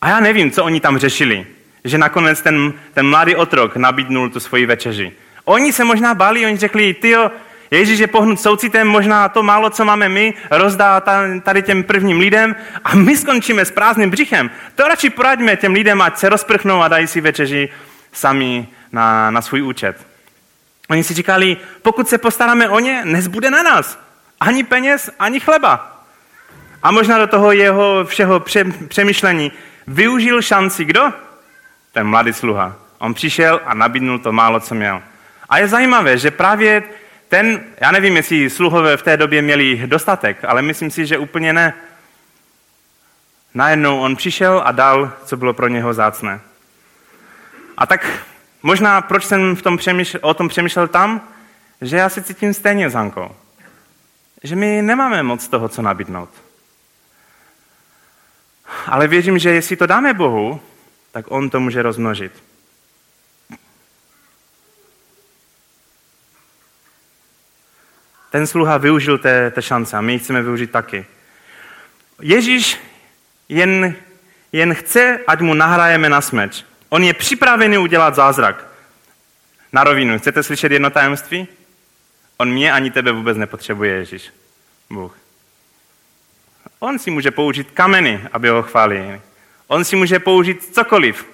[0.00, 1.46] A já nevím, co oni tam řešili.
[1.84, 5.12] Že nakonec ten, ten mladý otrok nabídnul tu svoji večeři.
[5.44, 7.30] Oni se možná báli, oni řekli, tyjo,
[7.70, 11.02] Ježíš je pohnut soucitem, možná to málo, co máme my, rozdá
[11.42, 14.50] tady těm prvním lidem a my skončíme s prázdným břichem.
[14.74, 17.68] To radši poraďme těm lidem, ať se rozprchnou a dají si večeři
[18.12, 20.06] sami na, na svůj účet.
[20.90, 23.98] Oni si říkali, pokud se postaráme o ně, nezbude na nás.
[24.40, 26.04] Ani peněz, ani chleba.
[26.82, 28.44] A možná do toho jeho všeho
[28.88, 29.52] přemýšlení
[29.86, 31.12] využil šanci kdo?
[31.92, 32.76] Ten mladý sluha.
[32.98, 35.02] On přišel a nabídnul to málo, co měl.
[35.48, 36.82] A je zajímavé, že právě
[37.28, 41.52] ten, já nevím, jestli sluhové v té době měli dostatek, ale myslím si, že úplně
[41.52, 41.74] ne.
[43.54, 46.40] Najednou on přišel a dal, co bylo pro něho zácné.
[47.76, 48.24] A tak
[48.62, 51.28] možná, proč jsem v tom přemýšlel, o tom přemýšlel tam,
[51.80, 53.36] že já se cítím stejně s Hankou.
[54.42, 56.30] Že my nemáme moc toho, co nabídnout.
[58.86, 60.60] Ale věřím, že jestli to dáme Bohu,
[61.12, 62.32] tak On to může rozmnožit.
[68.30, 71.06] Ten sluha využil té, té šance a my ji chceme využít taky.
[72.20, 72.78] Ježíš
[73.48, 73.94] jen,
[74.52, 76.64] jen chce, ať mu nahrajeme na smeč.
[76.88, 78.66] On je připravený udělat zázrak.
[79.72, 80.18] Na rovinu.
[80.18, 81.48] Chcete slyšet jedno tajemství?
[82.36, 84.30] On mě ani tebe vůbec nepotřebuje, Ježíš.
[84.90, 85.16] Bůh.
[86.78, 89.20] On si může použít kameny, aby ho chválili.
[89.66, 91.26] On si může použít cokoliv,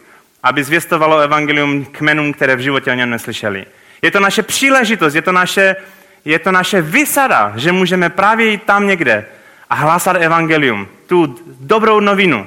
[0.43, 3.67] aby zvěstovalo evangelium kmenům, které v životě o něm neslyšeli.
[4.03, 5.77] Je to naše příležitost, je to naše
[6.25, 9.27] je to naše vysada, že můžeme právě jít tam někde
[9.71, 12.47] a hlásat evangelium, tu dobrou novinu.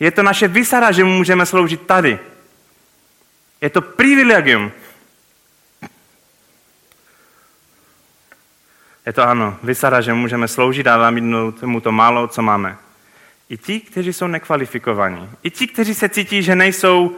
[0.00, 2.18] Je to naše vysada, že můžeme sloužit tady.
[3.60, 4.72] Je to privilegium.
[9.06, 12.76] Je to ano, vysada, že můžeme sloužit a nabídnout mu to málo, co máme.
[13.48, 15.30] I ti, kteří jsou nekvalifikovaní.
[15.42, 17.16] I ti, kteří se cítí, že nejsou,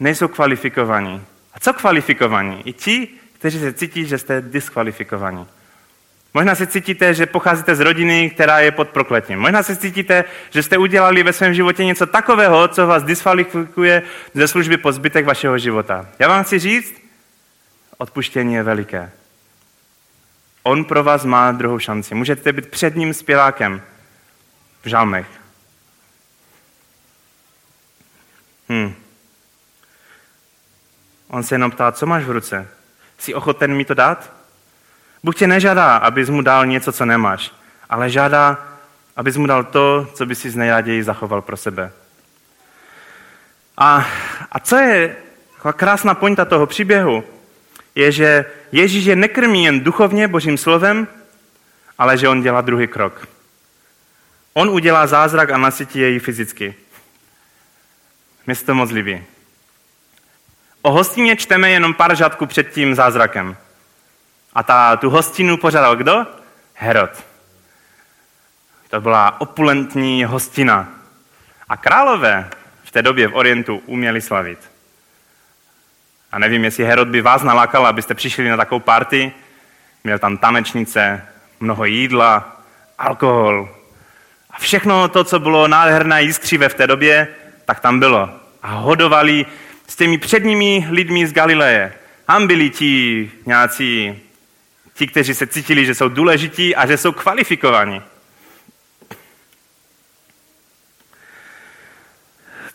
[0.00, 1.22] nejsou kvalifikovaní.
[1.54, 2.62] A co kvalifikovaní?
[2.64, 5.46] I ti, kteří se cítí, že jste diskvalifikovaní.
[6.34, 9.38] Možná se cítíte, že pocházíte z rodiny, která je pod prokletím.
[9.38, 14.02] Možná se cítíte, že jste udělali ve svém životě něco takového, co vás diskvalifikuje
[14.34, 16.08] ze služby po zbytek vašeho života.
[16.18, 16.94] Já vám chci říct,
[17.98, 19.10] odpuštění je veliké.
[20.62, 22.14] On pro vás má druhou šanci.
[22.14, 23.82] Můžete být předním zpěvákem
[24.82, 25.26] v žalmech.
[28.68, 28.94] Hmm.
[31.28, 32.77] On se jenom ptá, co máš v ruce?
[33.18, 34.32] Jsi ochoten mi to dát?
[35.24, 37.52] Bůh tě nežádá, abys mu dal něco, co nemáš,
[37.90, 38.68] ale žádá,
[39.16, 41.92] abys mu dal to, co by si nejraději zachoval pro sebe.
[43.76, 44.06] A,
[44.52, 45.16] a co je
[45.72, 47.24] krásná pointa toho příběhu,
[47.94, 51.08] je, že Ježíš je nekrmí jen duchovně božím slovem,
[51.98, 53.28] ale že on dělá druhý krok.
[54.52, 56.74] On udělá zázrak a nasytí jej fyzicky.
[58.46, 59.24] Mně se to moc líbí.
[60.88, 63.56] O hostině čteme jenom pár řádků před tím zázrakem.
[64.54, 66.26] A ta, tu hostinu pořádal kdo?
[66.74, 67.10] Herod.
[68.90, 70.88] To byla opulentní hostina.
[71.68, 72.50] A králové
[72.84, 74.58] v té době v Orientu uměli slavit.
[76.32, 79.32] A nevím, jestli Herod by vás nalákal, abyste přišli na takovou party.
[80.04, 81.26] Měl tam tanečnice,
[81.60, 82.56] mnoho jídla,
[82.98, 83.68] alkohol.
[84.50, 87.28] A všechno to, co bylo nádherné jiskřivé v té době,
[87.64, 88.30] tak tam bylo.
[88.62, 89.46] A hodovali
[89.88, 91.94] s těmi předními lidmi z Galileje.
[92.26, 94.22] Tam byli ti nějací,
[94.94, 98.02] ti, kteří se cítili, že jsou důležití a že jsou kvalifikovaní.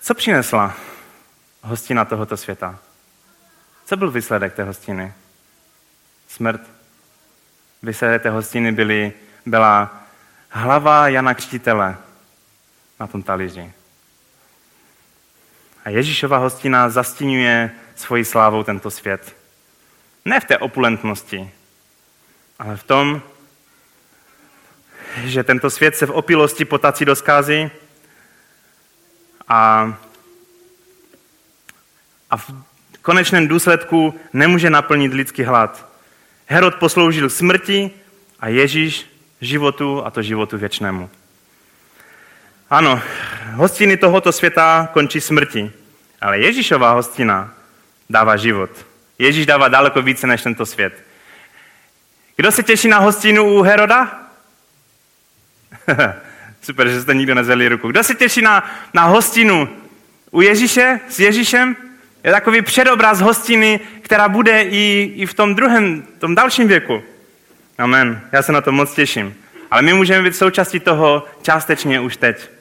[0.01, 0.75] Co přinesla
[1.61, 2.79] hostina tohoto světa?
[3.85, 5.13] Co byl výsledek té hostiny?
[6.27, 6.61] Smrt.
[7.83, 9.13] Výsledek té hostiny byly,
[9.45, 10.03] byla
[10.49, 11.97] hlava Jana Křtitele
[12.99, 13.73] na tom talíři.
[15.83, 19.35] A Ježíšova hostina zastínuje svojí slávou tento svět.
[20.25, 21.51] Ne v té opulentnosti,
[22.59, 23.21] ale v tom,
[25.23, 27.71] že tento svět se v opilosti potací do zkázy
[29.47, 29.93] a,
[32.29, 32.53] a v
[33.01, 35.89] konečném důsledku nemůže naplnit lidský hlad.
[36.45, 37.91] Herod posloužil smrti
[38.39, 39.05] a Ježíš
[39.41, 41.09] životu a to životu věčnému.
[42.73, 43.01] Ano,
[43.53, 45.71] hostiny tohoto světa končí smrti,
[46.21, 47.53] ale Ježíšová hostina
[48.09, 48.69] dává život.
[49.19, 51.03] Ježíš dává daleko více než tento svět.
[52.35, 54.19] Kdo se těší na hostinu u Heroda?
[56.61, 57.87] Super, že jste nikdo nezvedli ruku.
[57.87, 59.69] Kdo se těší na, na hostinu
[60.31, 61.75] u Ježíše, s Ježíšem?
[62.23, 67.03] Je takový předobraz hostiny, která bude i, i v tom druhém, tom dalším věku.
[67.77, 68.21] Amen.
[68.31, 69.35] Já se na to moc těším.
[69.71, 72.53] Ale my můžeme být součástí toho částečně už teď.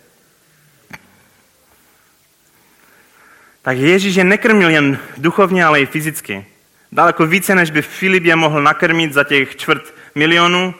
[3.63, 6.47] Tak Ježíš je nekrmil jen duchovně, ale i fyzicky.
[6.93, 10.75] Daleko více, než by Filip je mohl nakrmit za těch čtvrt milionu.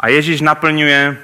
[0.00, 1.16] A Ježíš naplňuje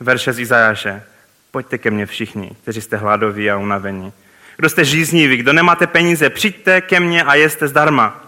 [0.00, 1.02] verše z Izajáše.
[1.50, 4.12] Pojďte ke mně všichni, kteří jste hladoví a unavení.
[4.56, 8.24] Kdo jste žízniví, kdo nemáte peníze, přijďte ke mně a jeste zdarma.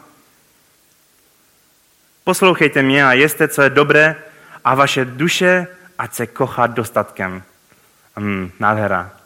[2.24, 4.16] Poslouchejte mě a jeste, co je dobré
[4.64, 5.66] a vaše duše
[5.98, 7.42] ať se kochá dostatkem.
[8.16, 9.21] Hmm, nádhera.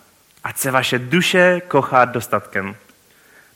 [0.47, 2.76] Ať se vaše duše kochá dostatkem.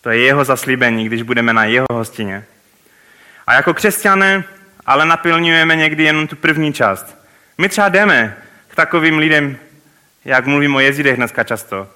[0.00, 2.44] To je jeho zaslíbení, když budeme na jeho hostině.
[3.46, 4.44] A jako křesťané
[4.86, 7.16] ale naplňujeme někdy jenom tu první část.
[7.58, 8.36] My třeba jdeme
[8.68, 9.56] k takovým lidem,
[10.24, 11.88] jak mluvím o jezidech dneska často.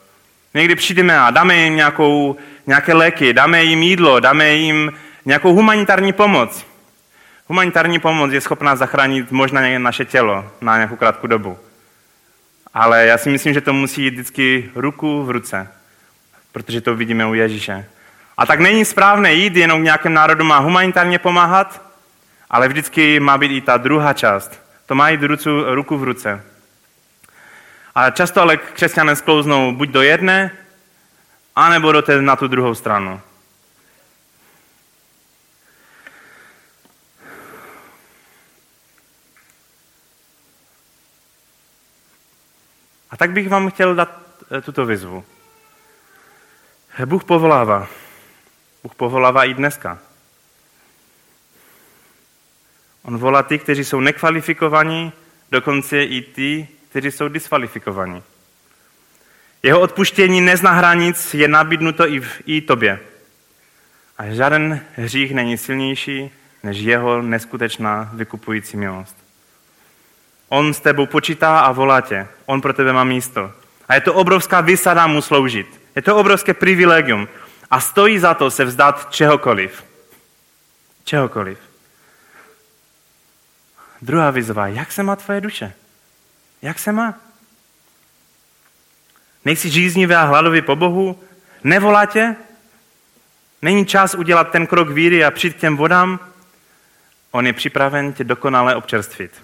[0.54, 2.36] Někdy přijdeme a dáme jim nějakou,
[2.66, 4.92] nějaké léky, dáme jim jídlo, dáme jim
[5.24, 6.66] nějakou humanitární pomoc.
[7.46, 11.58] Humanitární pomoc je schopná zachránit možná naše tělo na nějakou krátkou dobu.
[12.74, 15.68] Ale já si myslím, že to musí jít vždycky ruku v ruce,
[16.52, 17.86] protože to vidíme u Ježíše.
[18.36, 21.82] A tak není správné jít jenom k nějakým národům a humanitárně pomáhat,
[22.50, 24.60] ale vždycky má být i ta druhá část.
[24.86, 26.42] To má jít ruku, ruku v ruce.
[27.94, 30.50] A často ale křesťané sklouznou buď do jedné,
[31.56, 33.20] anebo do té, na tu druhou stranu.
[43.14, 44.20] A tak bych vám chtěl dát
[44.58, 45.24] eh, tuto vyzvu.
[47.04, 47.88] Bůh povolává.
[48.82, 49.98] Bůh povolává i dneska.
[53.02, 55.12] On volá ty, kteří jsou nekvalifikovaní,
[55.50, 58.22] dokonce i ty, kteří jsou diskvalifikovaní.
[59.62, 63.00] Jeho odpuštění nezná hranic, je nabídnuto i, v, i tobě.
[64.18, 66.30] A žádný hřích není silnější
[66.62, 69.23] než jeho neskutečná vykupující milost.
[70.48, 72.28] On s tebou počítá a volá tě.
[72.46, 73.52] On pro tebe má místo.
[73.88, 75.80] A je to obrovská vysada mu sloužit.
[75.96, 77.28] Je to obrovské privilegium.
[77.70, 79.84] A stojí za to se vzdát čehokoliv.
[81.04, 81.58] Čehokoliv.
[84.02, 84.66] Druhá výzva.
[84.66, 85.72] Jak se má tvoje duše?
[86.62, 87.14] Jak se má?
[89.44, 91.22] Nejsi žíznivý a hladový po Bohu?
[91.64, 92.36] Nevolá tě?
[93.62, 96.18] Není čas udělat ten krok víry a přijít k těm vodám?
[97.30, 99.42] On je připraven tě dokonale občerstvit.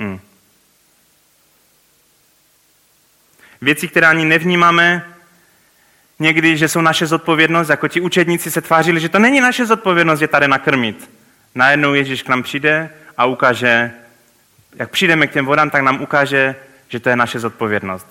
[0.00, 0.20] Hmm.
[3.60, 5.14] Věci, které ani nevnímáme,
[6.18, 10.20] někdy, že jsou naše zodpovědnost, jako ti učedníci se tvářili, že to není naše zodpovědnost
[10.20, 11.10] je tady nakrmit.
[11.54, 13.92] Najednou Ježíš k nám přijde a ukáže,
[14.74, 16.54] jak přijdeme k těm vodám, tak nám ukáže,
[16.88, 18.06] že to je naše zodpovědnost.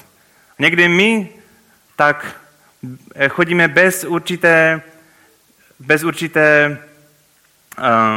[0.59, 1.29] Někdy my
[1.95, 2.41] tak
[3.15, 4.81] eh, chodíme bez určité,
[5.79, 6.77] bez určité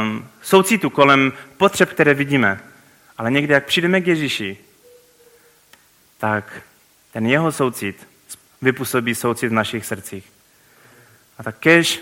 [0.01, 2.72] um, soucitu kolem potřeb, které vidíme.
[3.17, 4.57] Ale někdy, jak přijdeme k Ježíši,
[6.17, 6.61] tak
[7.11, 8.07] ten jeho soucit
[8.61, 10.31] vypůsobí soucit v našich srdcích.
[11.37, 12.01] A tak kež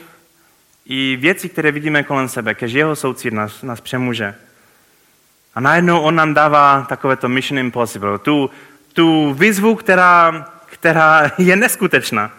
[0.85, 4.35] i věci, které vidíme kolem sebe, kež jeho soucit nás, nás přemůže.
[5.55, 8.49] A najednou on nám dává takovéto mission impossible, tu,
[8.93, 12.31] tu výzvu, která, která je neskutečná.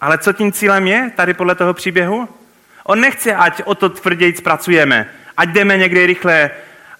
[0.00, 2.28] Ale co tím cílem je tady podle toho příběhu?
[2.84, 6.50] On nechce, ať o to tvrději pracujeme, ať jdeme někde rychle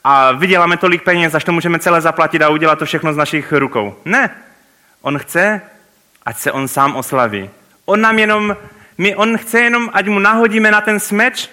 [0.04, 3.52] a vyděláme tolik peněz, až to můžeme celé zaplatit a udělat to všechno z našich
[3.52, 3.96] rukou.
[4.04, 4.30] Ne.
[5.02, 5.60] On chce,
[6.26, 7.50] ať se on sám oslaví.
[7.84, 8.56] On nám jenom,
[8.98, 11.48] my, on chce jenom, ať mu nahodíme na ten smeč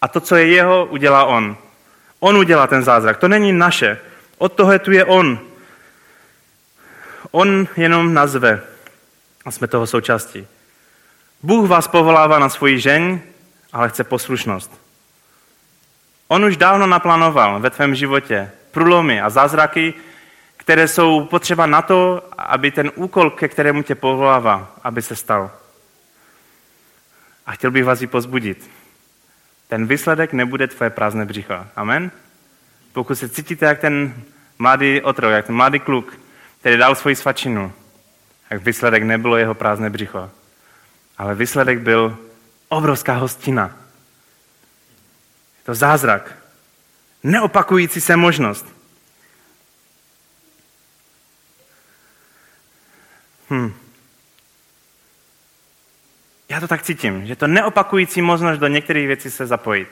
[0.00, 1.56] a to, co je jeho, udělá on.
[2.20, 3.18] On udělá ten zázrak.
[3.18, 3.98] To není naše.
[4.38, 5.40] Od toho tu je on.
[7.30, 8.60] On jenom nazve
[9.44, 10.46] a jsme toho součástí.
[11.42, 13.20] Bůh vás povolává na svoji žeň,
[13.72, 14.87] ale chce poslušnost.
[16.28, 19.94] On už dávno naplánoval ve tvém životě průlomy a zázraky,
[20.56, 25.50] které jsou potřeba na to, aby ten úkol, ke kterému tě povolává, aby se stal.
[27.46, 28.70] A chtěl bych vás i pozbudit.
[29.68, 31.66] Ten výsledek nebude tvoje prázdné břicho.
[31.76, 32.10] Amen?
[32.92, 34.14] Pokud se cítíte jak ten
[34.58, 36.18] mladý otrok, jak ten mladý kluk,
[36.60, 37.72] který dal svoji svačinu,
[38.48, 40.30] tak výsledek nebylo jeho prázdné břicho.
[41.18, 42.18] Ale výsledek byl
[42.68, 43.76] obrovská hostina.
[45.68, 46.34] To zázrak.
[47.22, 48.66] Neopakující se možnost.
[53.50, 53.72] Hm.
[56.48, 59.88] Já to tak cítím, že to neopakující možnost do některých věcí se zapojit.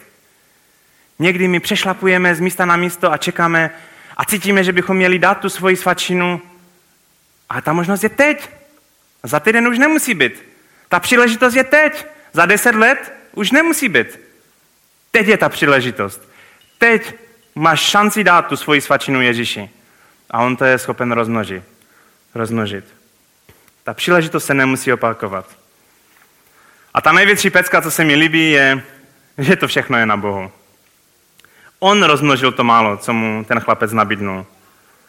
[1.19, 3.71] Někdy my přešlapujeme z místa na místo a čekáme
[4.17, 6.43] a cítíme, že bychom měli dát tu svoji svačinu.
[7.49, 8.51] A ta možnost je teď.
[9.23, 10.43] Za týden už nemusí být.
[10.89, 12.07] Ta příležitost je teď.
[12.33, 14.26] Za deset let už nemusí být.
[15.17, 16.29] Teď je ta příležitost.
[16.79, 17.15] Teď
[17.55, 19.71] máš šanci dát tu svoji svačinu Ježíši.
[20.31, 21.65] A on to je schopen rozmnožit.
[22.35, 22.85] rozmnožit.
[23.85, 25.47] Ta příležitost se nemusí opakovat.
[26.95, 28.83] A ta největší pecka, co se mi líbí, je,
[29.39, 30.53] že to všechno je na Bohu.
[31.79, 34.47] On rozmnožil to málo, co mu ten chlapec nabídnul.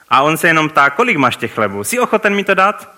[0.10, 1.84] A on se jenom ptá, kolik máš těch chlebů?
[1.84, 2.92] Jsi ochoten mi to dát?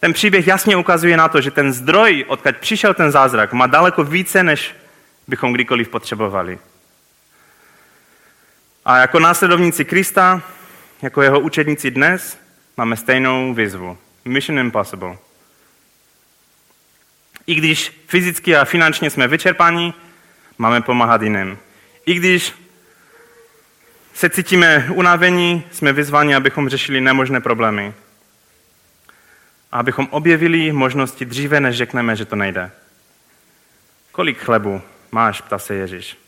[0.00, 4.04] Ten příběh jasně ukazuje na to, že ten zdroj, odkud přišel ten zázrak, má daleko
[4.04, 4.74] více, než
[5.30, 6.58] bychom kdykoliv potřebovali.
[8.84, 10.42] A jako následovníci Krista,
[11.02, 12.38] jako jeho učedníci dnes,
[12.76, 13.98] máme stejnou výzvu.
[14.24, 15.16] Mission Impossible.
[17.46, 19.94] I když fyzicky a finančně jsme vyčerpaní,
[20.58, 21.58] máme pomáhat jiným.
[22.06, 22.52] I když
[24.14, 27.94] se cítíme unavení, jsme vyzváni, abychom řešili nemožné problémy.
[29.72, 32.70] A abychom objevili možnosti dříve, než řekneme, že to nejde.
[34.12, 34.82] Kolik chlebu
[35.12, 36.18] máš, ptá se Ježíš.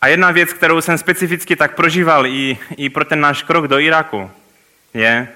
[0.00, 3.78] A jedna věc, kterou jsem specificky tak prožíval i, i pro ten náš krok do
[3.78, 4.30] Iraku,
[4.94, 5.28] je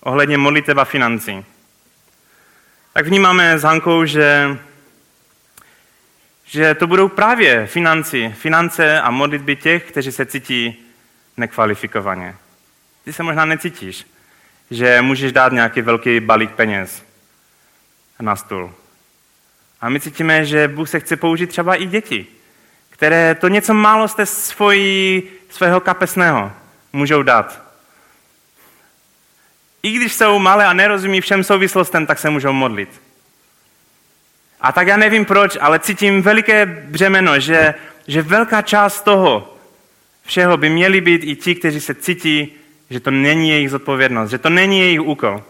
[0.00, 1.44] ohledně modliteb a financí.
[2.92, 4.58] Tak vnímáme s Hankou, že,
[6.44, 10.86] že to budou právě financi, finance a modlitby těch, kteří se cítí
[11.36, 12.36] nekvalifikovaně.
[13.04, 14.06] Ty se možná necítíš,
[14.70, 17.02] že můžeš dát nějaký velký balík peněz
[18.20, 18.74] na stůl.
[19.82, 22.26] A my cítíme, že Bůh se chce použít třeba i děti,
[22.90, 26.52] které to něco málo z té svojí, svého kapesného
[26.92, 27.62] můžou dát.
[29.82, 33.02] I když jsou malé a nerozumí všem souvislostem, tak se můžou modlit.
[34.60, 37.74] A tak já nevím proč, ale cítím veliké břemeno, že,
[38.06, 39.56] že velká část toho
[40.24, 42.52] všeho by měli být i ti, kteří se cítí,
[42.90, 45.44] že to není jejich zodpovědnost, že to není jejich úkol.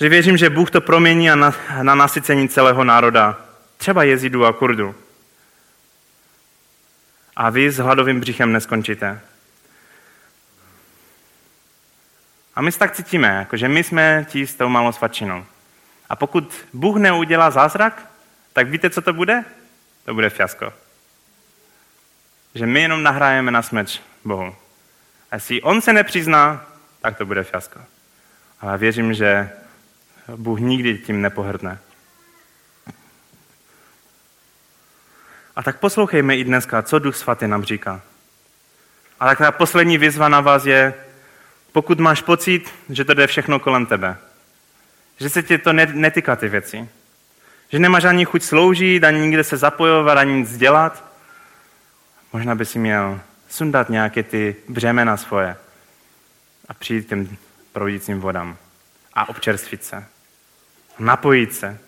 [0.00, 3.36] Že věřím, že Bůh to promění na, na nasycení celého národa,
[3.76, 4.94] třeba jezidu a kurdu
[7.38, 9.20] a vy s hladovým břichem neskončíte.
[12.54, 15.46] A my se tak cítíme, že my jsme ti s tou malou svačinou.
[16.08, 18.06] A pokud Bůh neudělá zázrak,
[18.52, 19.44] tak víte, co to bude?
[20.04, 20.72] To bude fiasko.
[22.54, 24.56] Že my jenom nahrajeme na smeč Bohu.
[25.30, 26.66] A jestli on se nepřizná,
[27.00, 27.80] tak to bude fiasko.
[28.60, 29.50] Ale věřím, že
[30.36, 31.78] Bůh nikdy tím nepohrdne.
[35.56, 38.00] A tak poslouchejme i dneska, co Duch Svatý nám říká.
[39.20, 40.94] A tak ta poslední výzva na vás je,
[41.72, 44.16] pokud máš pocit, že to jde všechno kolem tebe,
[45.20, 46.88] že se tě to netýká ty věci,
[47.68, 51.04] že nemáš ani chuť sloužit, ani nikde se zapojovat, ani nic dělat,
[52.32, 55.56] možná by si měl sundat nějaké ty břemena svoje
[56.68, 57.36] a přijít k těm
[57.72, 58.56] proudícím vodám
[59.14, 60.04] a občerstvit se.
[60.98, 61.78] Napojit se.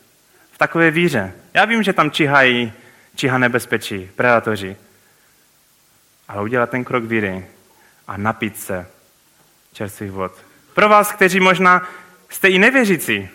[0.52, 1.32] V takové víře.
[1.54, 2.72] Já vím, že tam čihají
[3.14, 4.76] číha nebezpečí, predatoři.
[6.28, 7.46] Ale udělat ten krok víry
[8.08, 8.86] a napít se
[9.72, 10.32] čerstvých vod.
[10.74, 11.88] Pro vás, kteří možná
[12.28, 13.28] jste i nevěřící,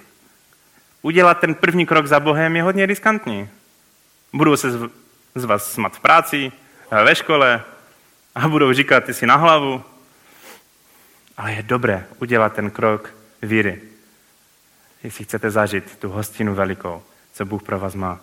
[1.02, 3.50] udělat ten první krok za Bohem je hodně riskantní.
[4.34, 4.72] Budou se
[5.36, 6.52] z vás smat v práci,
[6.92, 7.64] ve škole
[8.36, 9.84] a budou říkat, ty jsi na hlavu.
[11.38, 13.82] Ale je dobré udělat ten krok víry,
[15.06, 17.04] jestli chcete zažít tu hostinu velikou,
[17.34, 18.20] co Bůh pro vás má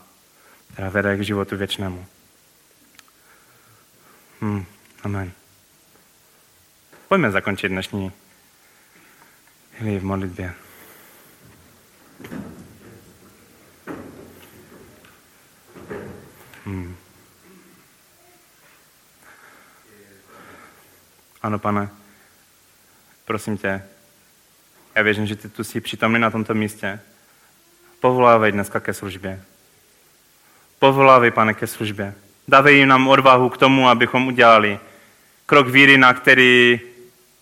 [0.72, 2.06] která vede k životu věčnému.
[4.40, 4.64] Hmm.
[5.02, 5.32] Amen.
[7.08, 8.12] Pojďme zakončit dnešní
[9.78, 10.54] chvíli v modlitbě.
[16.64, 16.96] Hmm.
[21.42, 21.90] Ano, pane,
[23.24, 23.82] prosím tě,
[24.94, 27.00] já věřím, že ty tu jsi přítomný na tomto místě.
[28.00, 29.42] Povolávej dneska ke službě.
[30.78, 32.14] Povolávej, pane, ke službě.
[32.48, 34.78] Dávej nám odvahu k tomu, abychom udělali
[35.46, 36.80] krok víry, na který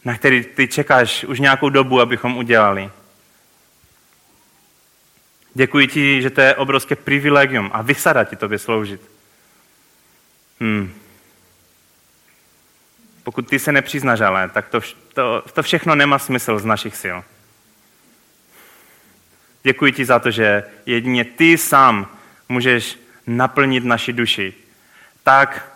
[0.05, 2.91] na který ty čekáš už nějakou dobu, abychom udělali.
[5.55, 9.01] Děkuji ti, že to je obrovské privilegium a vysada ti tobě sloužit.
[10.61, 10.93] Hmm.
[13.25, 14.81] Pokud ty se nepřiznáš ale, tak to,
[15.15, 17.19] to, to všechno nemá smysl z našich sil.
[19.63, 22.09] Děkuji ti za to, že jedině ty sám
[22.49, 24.55] můžeš naplnit naši duši.
[25.25, 25.73] Tak,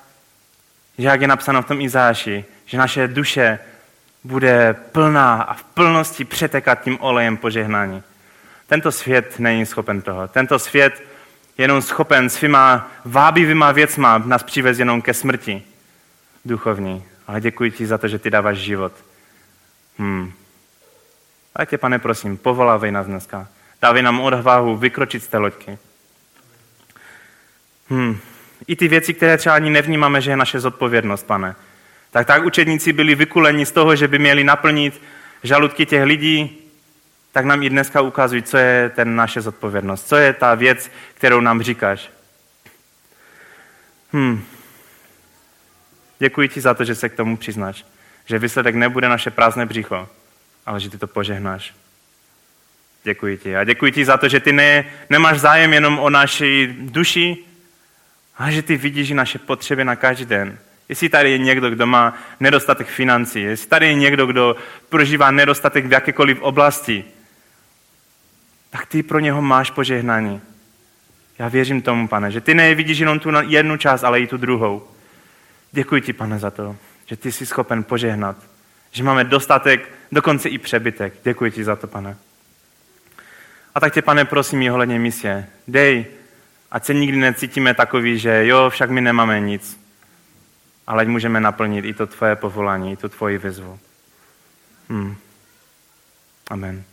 [0.99, 3.59] že jak je napsáno v tom Izáši, že naše duše
[4.25, 8.03] bude plná a v plnosti přetekat tím olejem požehnání.
[8.67, 10.29] Tento svět není schopen toho.
[10.29, 11.03] Tento svět
[11.59, 15.63] je jenom schopen svýma vábivýma věcma nás přivez jenom ke smrti
[16.45, 17.05] duchovní.
[17.27, 18.93] Ale děkuji ti za to, že ty dáváš život.
[19.99, 20.33] Hmm.
[21.57, 23.49] A tě, pane, prosím, povolávej nás dneska.
[23.85, 25.79] Dávej nám odvahu vykročit z té loďky.
[27.89, 28.19] Hmm.
[28.67, 31.57] I ty věci, které třeba ani nevnímáme, že je naše zodpovědnost, pane.
[32.11, 35.03] Tak tak učedníci byli vykuleni z toho, že by měli naplnit
[35.43, 36.59] žaludky těch lidí,
[37.33, 41.41] tak nám i dneska ukazují, co je ten naše zodpovědnost, co je ta věc, kterou
[41.41, 42.11] nám říkáš.
[44.13, 44.45] Hmm.
[46.19, 47.87] Děkuji ti za to, že se k tomu přiznáš.
[48.27, 50.09] Že výsledek nebude naše prázdné břicho,
[50.67, 51.75] ale že ty to požehnáš.
[53.05, 53.57] Děkuji ti.
[53.57, 57.37] A děkuji ti za to, že ty ne, nemáš zájem jenom o naší duši,
[58.37, 60.59] ale že ty vidíš naše potřeby na každý den.
[60.89, 64.57] Jestli tady je někdo, kdo má nedostatek financí, jestli tady je někdo, kdo
[64.89, 67.05] prožívá nedostatek v jakékoliv oblasti,
[68.71, 70.41] tak ty pro něho máš požehnání.
[71.39, 74.89] Já věřím tomu, pane, že ty nevidíš jenom tu jednu část, ale i tu druhou.
[75.73, 76.77] Děkuji ti, pane, za to,
[77.07, 78.37] že ty jsi schopen požehnat,
[78.93, 81.15] že máme dostatek, dokonce i přebytek.
[81.25, 82.17] Děkuji ti za to, pane.
[83.75, 85.47] A tak tě, pane, prosím i ohledně misie.
[85.69, 86.07] Dej,
[86.71, 89.81] ať se nikdy necítíme takový, že jo, však my nemáme nic,
[90.87, 93.79] ale můžeme naplnit i to tvoje povolání, i tu tvoji výzvu.
[94.89, 95.17] Hmm.
[96.51, 96.85] Amen.